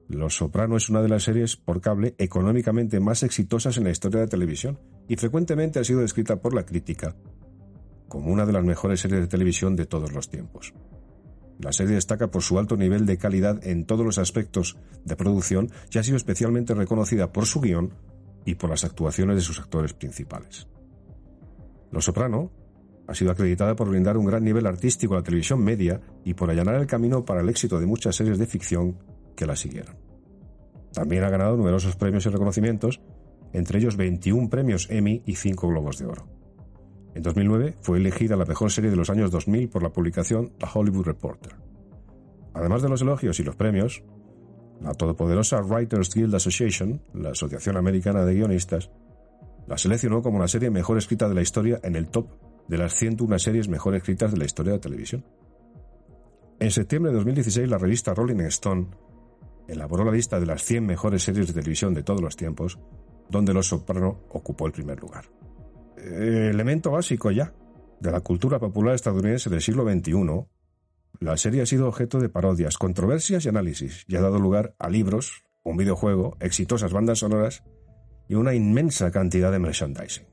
[0.07, 4.21] los Soprano es una de las series por cable económicamente más exitosas en la historia
[4.21, 7.15] de televisión y frecuentemente ha sido descrita por la crítica
[8.07, 10.73] como una de las mejores series de televisión de todos los tiempos.
[11.59, 15.71] La serie destaca por su alto nivel de calidad en todos los aspectos de producción
[15.91, 17.93] y ha sido especialmente reconocida por su guion
[18.45, 20.67] y por las actuaciones de sus actores principales.
[21.91, 22.51] Los Soprano
[23.07, 26.49] ha sido acreditada por brindar un gran nivel artístico a la televisión media y por
[26.49, 28.97] allanar el camino para el éxito de muchas series de ficción
[29.35, 29.95] que la siguieron.
[30.93, 33.01] También ha ganado numerosos premios y reconocimientos,
[33.51, 36.27] entre ellos 21 premios Emmy y 5 Globos de Oro.
[37.15, 40.67] En 2009 fue elegida la mejor serie de los años 2000 por la publicación The
[40.73, 41.55] Hollywood Reporter.
[42.53, 44.03] Además de los elogios y los premios,
[44.81, 48.91] la todopoderosa Writers Guild Association, la Asociación Americana de Guionistas,
[49.67, 52.27] la seleccionó como la serie mejor escrita de la historia en el top
[52.67, 55.25] de las 101 series mejor escritas de la historia de televisión.
[56.59, 58.87] En septiembre de 2016, la revista Rolling Stone
[59.67, 62.79] elaboró la lista de las 100 mejores series de televisión de todos los tiempos,
[63.29, 65.25] donde Los Soprano ocupó el primer lugar.
[65.97, 67.53] Elemento básico ya
[67.99, 70.45] de la cultura popular estadounidense del siglo XXI,
[71.19, 74.89] la serie ha sido objeto de parodias, controversias y análisis, y ha dado lugar a
[74.89, 77.63] libros, un videojuego, exitosas bandas sonoras
[78.27, 80.27] y una inmensa cantidad de merchandising.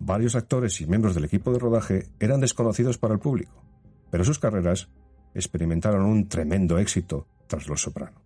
[0.00, 3.64] Varios actores y miembros del equipo de rodaje eran desconocidos para el público,
[4.10, 4.90] pero sus carreras
[5.34, 8.22] experimentaron un tremendo éxito tras Los Soprano.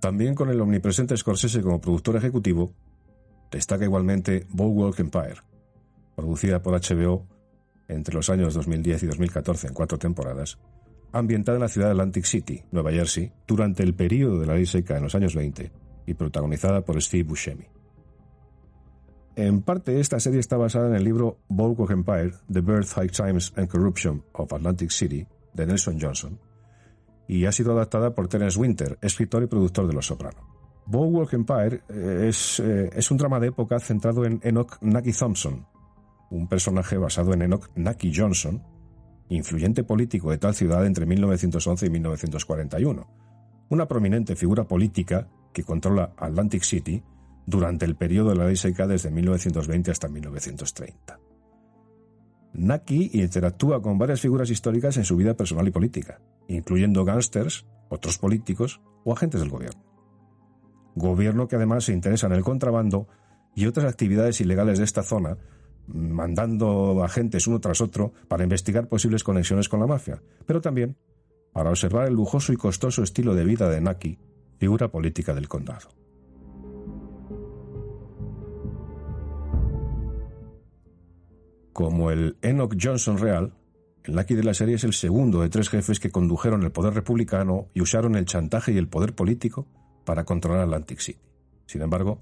[0.00, 2.72] También con el omnipresente Scorsese como productor ejecutivo,
[3.50, 5.36] destaca igualmente Boardwalk Empire,
[6.16, 7.26] producida por HBO
[7.86, 10.58] entre los años 2010 y 2014 en cuatro temporadas,
[11.12, 14.66] ambientada en la ciudad de Atlantic City, Nueva Jersey, durante el período de la ley
[14.66, 15.70] seca en los años 20
[16.06, 17.66] y protagonizada por Steve Buscemi.
[19.34, 23.52] En parte, esta serie está basada en el libro Boardwalk Empire, The Birth, High Times
[23.56, 26.38] and Corruption of Atlantic City, de Nelson Johnson,
[27.26, 30.82] y ha sido adaptada por Terence Winter, escritor y productor de Los Soprano.
[30.84, 35.66] Boardwalk Empire eh, es, eh, es un drama de época centrado en Enoch Naki Thompson,
[36.30, 38.62] un personaje basado en Enoch Naki Johnson,
[39.30, 43.06] influyente político de tal ciudad entre 1911 y 1941,
[43.70, 47.02] una prominente figura política que controla Atlantic City
[47.46, 51.18] durante el periodo de la ley seca desde 1920 hasta 1930.
[52.54, 58.18] Naki interactúa con varias figuras históricas en su vida personal y política, incluyendo gángsters, otros
[58.18, 59.82] políticos o agentes del gobierno.
[60.94, 63.08] Gobierno que además se interesa en el contrabando
[63.54, 65.38] y otras actividades ilegales de esta zona,
[65.86, 70.96] mandando agentes uno tras otro para investigar posibles conexiones con la mafia, pero también
[71.52, 74.18] para observar el lujoso y costoso estilo de vida de Naki,
[74.58, 76.01] figura política del condado.
[81.72, 83.54] Como el Enoch Johnson real,
[84.04, 86.92] el Naki de la serie es el segundo de tres jefes que condujeron el poder
[86.92, 89.66] republicano y usaron el chantaje y el poder político
[90.04, 91.20] para controlar Atlantic City.
[91.66, 92.20] Sin embargo,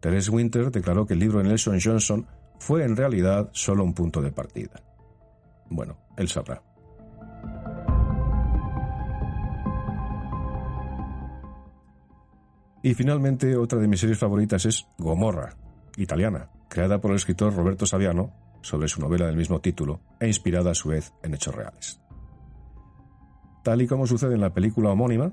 [0.00, 2.26] Teres Winter declaró que el libro de Nelson Johnson
[2.58, 4.82] fue en realidad solo un punto de partida.
[5.70, 6.62] Bueno, él sabrá.
[12.82, 15.56] Y finalmente, otra de mis series favoritas es Gomorra,
[15.96, 20.70] italiana, creada por el escritor Roberto Saviano sobre su novela del mismo título e inspirada
[20.70, 22.00] a su vez en hechos reales.
[23.62, 25.32] Tal y como sucede en la película homónima,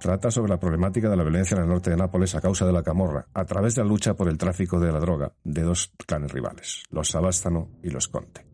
[0.00, 2.72] trata sobre la problemática de la violencia en el norte de Nápoles a causa de
[2.72, 5.92] la camorra, a través de la lucha por el tráfico de la droga de dos
[6.06, 8.46] clanes rivales, los Sabastano y los Conte.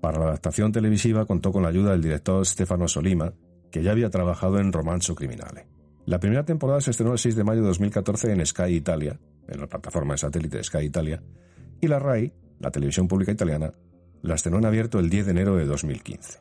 [0.00, 3.34] Para la adaptación televisiva contó con la ayuda del director Stefano Solima,
[3.70, 5.68] que ya había trabajado en Romanzo Criminale.
[6.06, 9.60] La primera temporada se estrenó el 6 de mayo de 2014 en Sky Italia, en
[9.60, 11.22] la plataforma de satélite de Sky Italia,
[11.82, 13.72] y la RAI, la televisión pública italiana,
[14.22, 16.38] la estrenó en abierto el 10 de enero de 2015.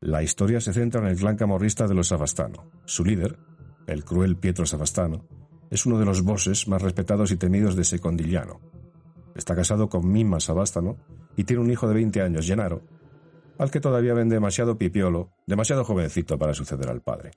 [0.00, 2.70] La historia se centra en el clan camorrista de los Savastano.
[2.84, 3.36] Su líder,
[3.88, 5.26] el cruel Pietro Savastano,
[5.68, 8.60] es uno de los bosses más respetados y temidos de Secondigliano.
[9.34, 10.96] Está casado con Mimma Savastano
[11.36, 12.82] y tiene un hijo de 20 años, Gennaro,
[13.58, 17.32] al que todavía ven demasiado pipiolo, demasiado jovencito para suceder al padre.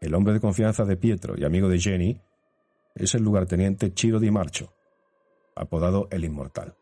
[0.00, 2.20] El hombre de confianza de Pietro y amigo de Jenny
[2.94, 4.72] es el lugarteniente Chiro Di Marcho,
[5.60, 6.74] apodado El Inmortal.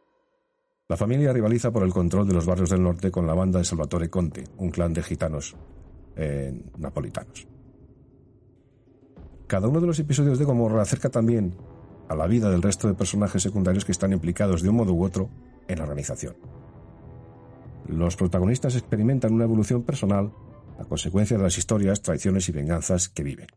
[0.89, 3.65] La familia rivaliza por el control de los barrios del norte con la banda de
[3.65, 5.55] Salvatore Conte, un clan de gitanos
[6.17, 7.47] eh, napolitanos.
[9.47, 11.57] Cada uno de los episodios de Gomorra acerca también
[12.09, 15.05] a la vida del resto de personajes secundarios que están implicados de un modo u
[15.05, 15.29] otro
[15.67, 16.37] en la organización.
[17.87, 20.33] Los protagonistas experimentan una evolución personal
[20.79, 23.49] a consecuencia de las historias, traiciones y venganzas que viven.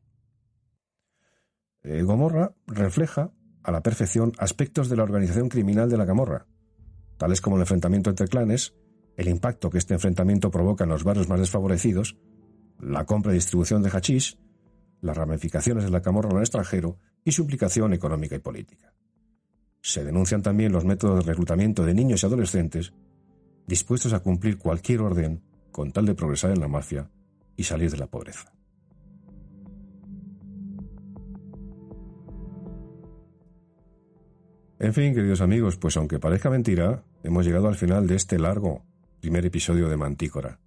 [1.84, 3.32] Eh, Gomorra refleja
[3.64, 6.48] a la perfección aspectos de la organización criminal de la Camorra,
[7.18, 8.74] tales como el enfrentamiento entre clanes,
[9.18, 12.18] el impacto que este enfrentamiento provoca en los barrios más desfavorecidos,
[12.80, 14.38] la compra y distribución de hachís,
[15.02, 18.94] las ramificaciones de la Camorra en el extranjero y su implicación económica y política.
[19.82, 22.94] Se denuncian también los métodos de reclutamiento de niños y adolescentes
[23.68, 27.10] dispuestos a cumplir cualquier orden con tal de progresar en la mafia
[27.56, 28.52] y salir de la pobreza.
[34.82, 38.84] En fin, queridos amigos, pues aunque parezca mentira, hemos llegado al final de este largo
[39.20, 40.60] primer episodio de Mantícora.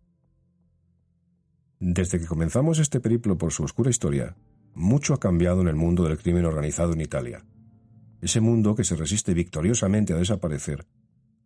[1.81, 4.37] Desde que comenzamos este periplo por su oscura historia,
[4.73, 7.45] mucho ha cambiado en el mundo del crimen organizado en Italia.
[8.21, 10.87] Ese mundo que se resiste victoriosamente a desaparecer,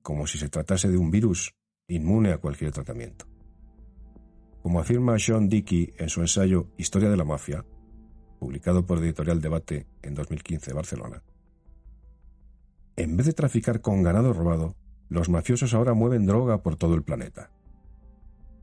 [0.02, 1.54] como si se tratase de un virus
[1.88, 3.24] inmune a cualquier tratamiento.
[4.62, 7.64] Como afirma Sean Dickey en su ensayo Historia de la Mafia,
[8.38, 11.22] publicado por Editorial Debate en 2015 Barcelona,
[12.98, 14.74] en vez de traficar con ganado robado,
[15.08, 17.52] los mafiosos ahora mueven droga por todo el planeta.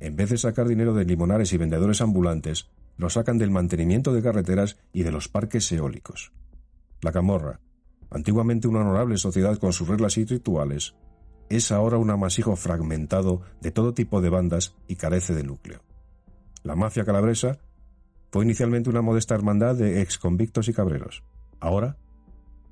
[0.02, 4.22] En vez de sacar dinero de limonares y vendedores ambulantes, lo sacan del mantenimiento de
[4.22, 6.34] carreteras y de los parques eólicos.
[7.02, 7.62] La camorra,
[8.12, 10.96] antiguamente una honorable sociedad con sus reglas y rituales,
[11.50, 15.80] es ahora un amasijo fragmentado de todo tipo de bandas y carece de núcleo.
[16.62, 17.58] La mafia calabresa
[18.34, 21.24] fue inicialmente una modesta hermandad de exconvictos y cabreros.
[21.62, 21.96] Ahora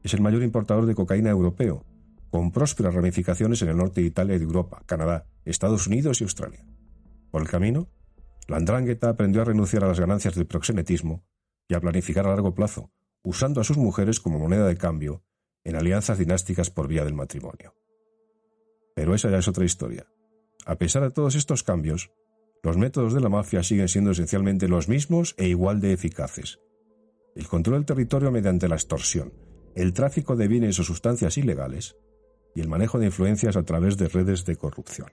[0.03, 1.85] es el mayor importador de cocaína europeo,
[2.29, 6.23] con prósperas ramificaciones en el norte de Italia y de Europa, Canadá, Estados Unidos y
[6.23, 6.65] Australia.
[7.31, 7.89] Por el camino,
[8.47, 11.23] la andrángueta aprendió a renunciar a las ganancias del proxenetismo
[11.67, 12.91] y a planificar a largo plazo,
[13.23, 15.23] usando a sus mujeres como moneda de cambio
[15.63, 17.75] en alianzas dinásticas por vía del matrimonio.
[18.95, 20.07] Pero esa ya es otra historia.
[20.65, 22.11] A pesar de todos estos cambios,
[22.63, 26.59] los métodos de la mafia siguen siendo esencialmente los mismos e igual de eficaces.
[27.35, 29.33] El control del territorio mediante la extorsión,
[29.75, 31.95] el tráfico de bienes o sustancias ilegales
[32.55, 35.09] y el manejo de influencias a través de redes de corrupción.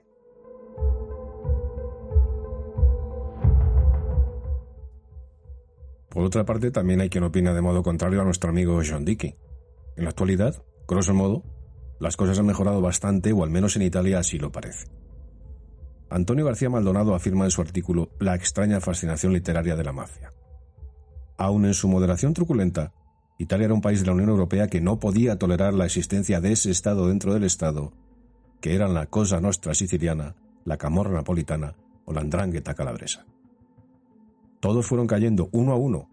[6.09, 9.35] Por otra parte, también hay quien opina de modo contrario a nuestro amigo John Dickey.
[9.95, 11.43] En la actualidad, grosso modo,
[11.99, 14.87] las cosas han mejorado bastante, o al menos en Italia así lo parece.
[16.09, 20.33] Antonio García Maldonado afirma en su artículo La extraña fascinación literaria de la mafia.
[21.37, 22.93] Aun en su moderación truculenta,
[23.41, 26.51] Italia era un país de la Unión Europea que no podía tolerar la existencia de
[26.51, 27.91] ese Estado dentro del Estado,
[28.59, 31.73] que eran la Cosa Nostra siciliana, la Camorra napolitana
[32.05, 33.25] o la Andrangheta calabresa.
[34.59, 36.07] Todos fueron cayendo uno a uno,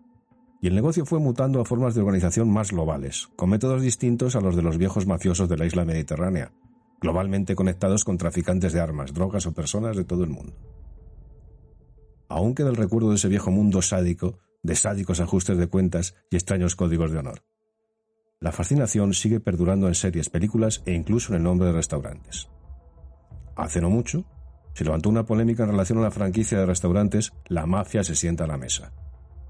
[0.62, 4.40] y el negocio fue mutando a formas de organización más globales, con métodos distintos a
[4.40, 6.52] los de los viejos mafiosos de la isla mediterránea,
[6.98, 10.54] globalmente conectados con traficantes de armas, drogas o personas de todo el mundo.
[12.30, 14.38] Aún queda el recuerdo de ese viejo mundo sádico,
[14.68, 17.42] de sádicos ajustes de cuentas y extraños códigos de honor.
[18.38, 22.48] La fascinación sigue perdurando en series, películas e incluso en el nombre de restaurantes.
[23.56, 24.24] Hace no mucho,
[24.74, 28.44] se levantó una polémica en relación a la franquicia de restaurantes La mafia se sienta
[28.44, 28.92] a la mesa.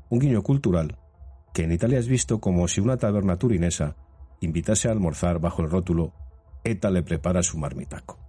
[0.09, 0.97] Un guiño cultural
[1.53, 3.97] que en Italia es visto como si una taberna turinesa
[4.41, 6.15] invitase a almorzar bajo el rótulo
[6.63, 8.28] ETA le prepara su marmitaco.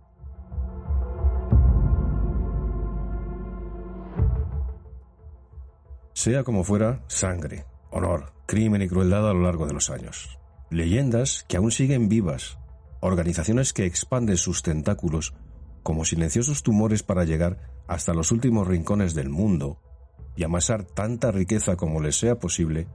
[6.19, 10.37] Sea como fuera, sangre, honor, crimen y crueldad a lo largo de los años.
[10.69, 12.57] Leyendas que aún siguen vivas,
[12.99, 15.33] organizaciones que expanden sus tentáculos
[15.81, 19.79] como silenciosos tumores para llegar hasta los últimos rincones del mundo
[20.35, 22.89] y amasar tanta riqueza como les sea posible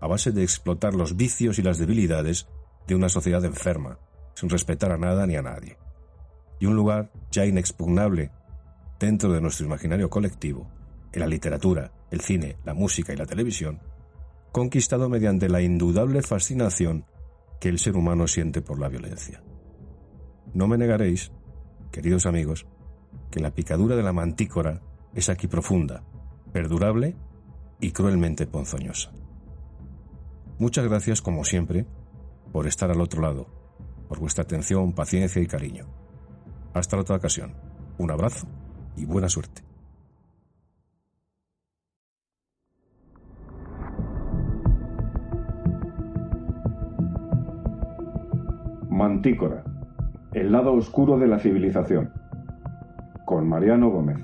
[0.00, 2.48] a base de explotar los vicios y las debilidades
[2.86, 3.98] de una sociedad enferma,
[4.34, 5.76] sin respetar a nada ni a nadie.
[6.60, 8.30] Y un lugar ya inexpugnable
[8.98, 10.70] dentro de nuestro imaginario colectivo,
[11.12, 13.80] en la literatura, el cine, la música y la televisión,
[14.52, 17.04] conquistado mediante la indudable fascinación
[17.60, 19.42] que el ser humano siente por la violencia.
[20.54, 21.32] No me negaréis,
[21.90, 22.66] queridos amigos,
[23.30, 24.80] que la picadura de la mantícora
[25.14, 26.04] es aquí profunda,
[26.52, 27.16] perdurable
[27.80, 29.12] y cruelmente ponzoñosa.
[30.58, 31.86] Muchas gracias, como siempre,
[32.52, 33.58] por estar al otro lado
[34.08, 35.86] por vuestra atención, paciencia y cariño.
[36.72, 37.54] Hasta la otra ocasión.
[37.98, 38.46] Un abrazo
[38.96, 39.67] y buena suerte.
[48.98, 49.62] Mantícora,
[50.32, 52.10] el lado oscuro de la civilización,
[53.26, 54.18] con Mariano Gómez.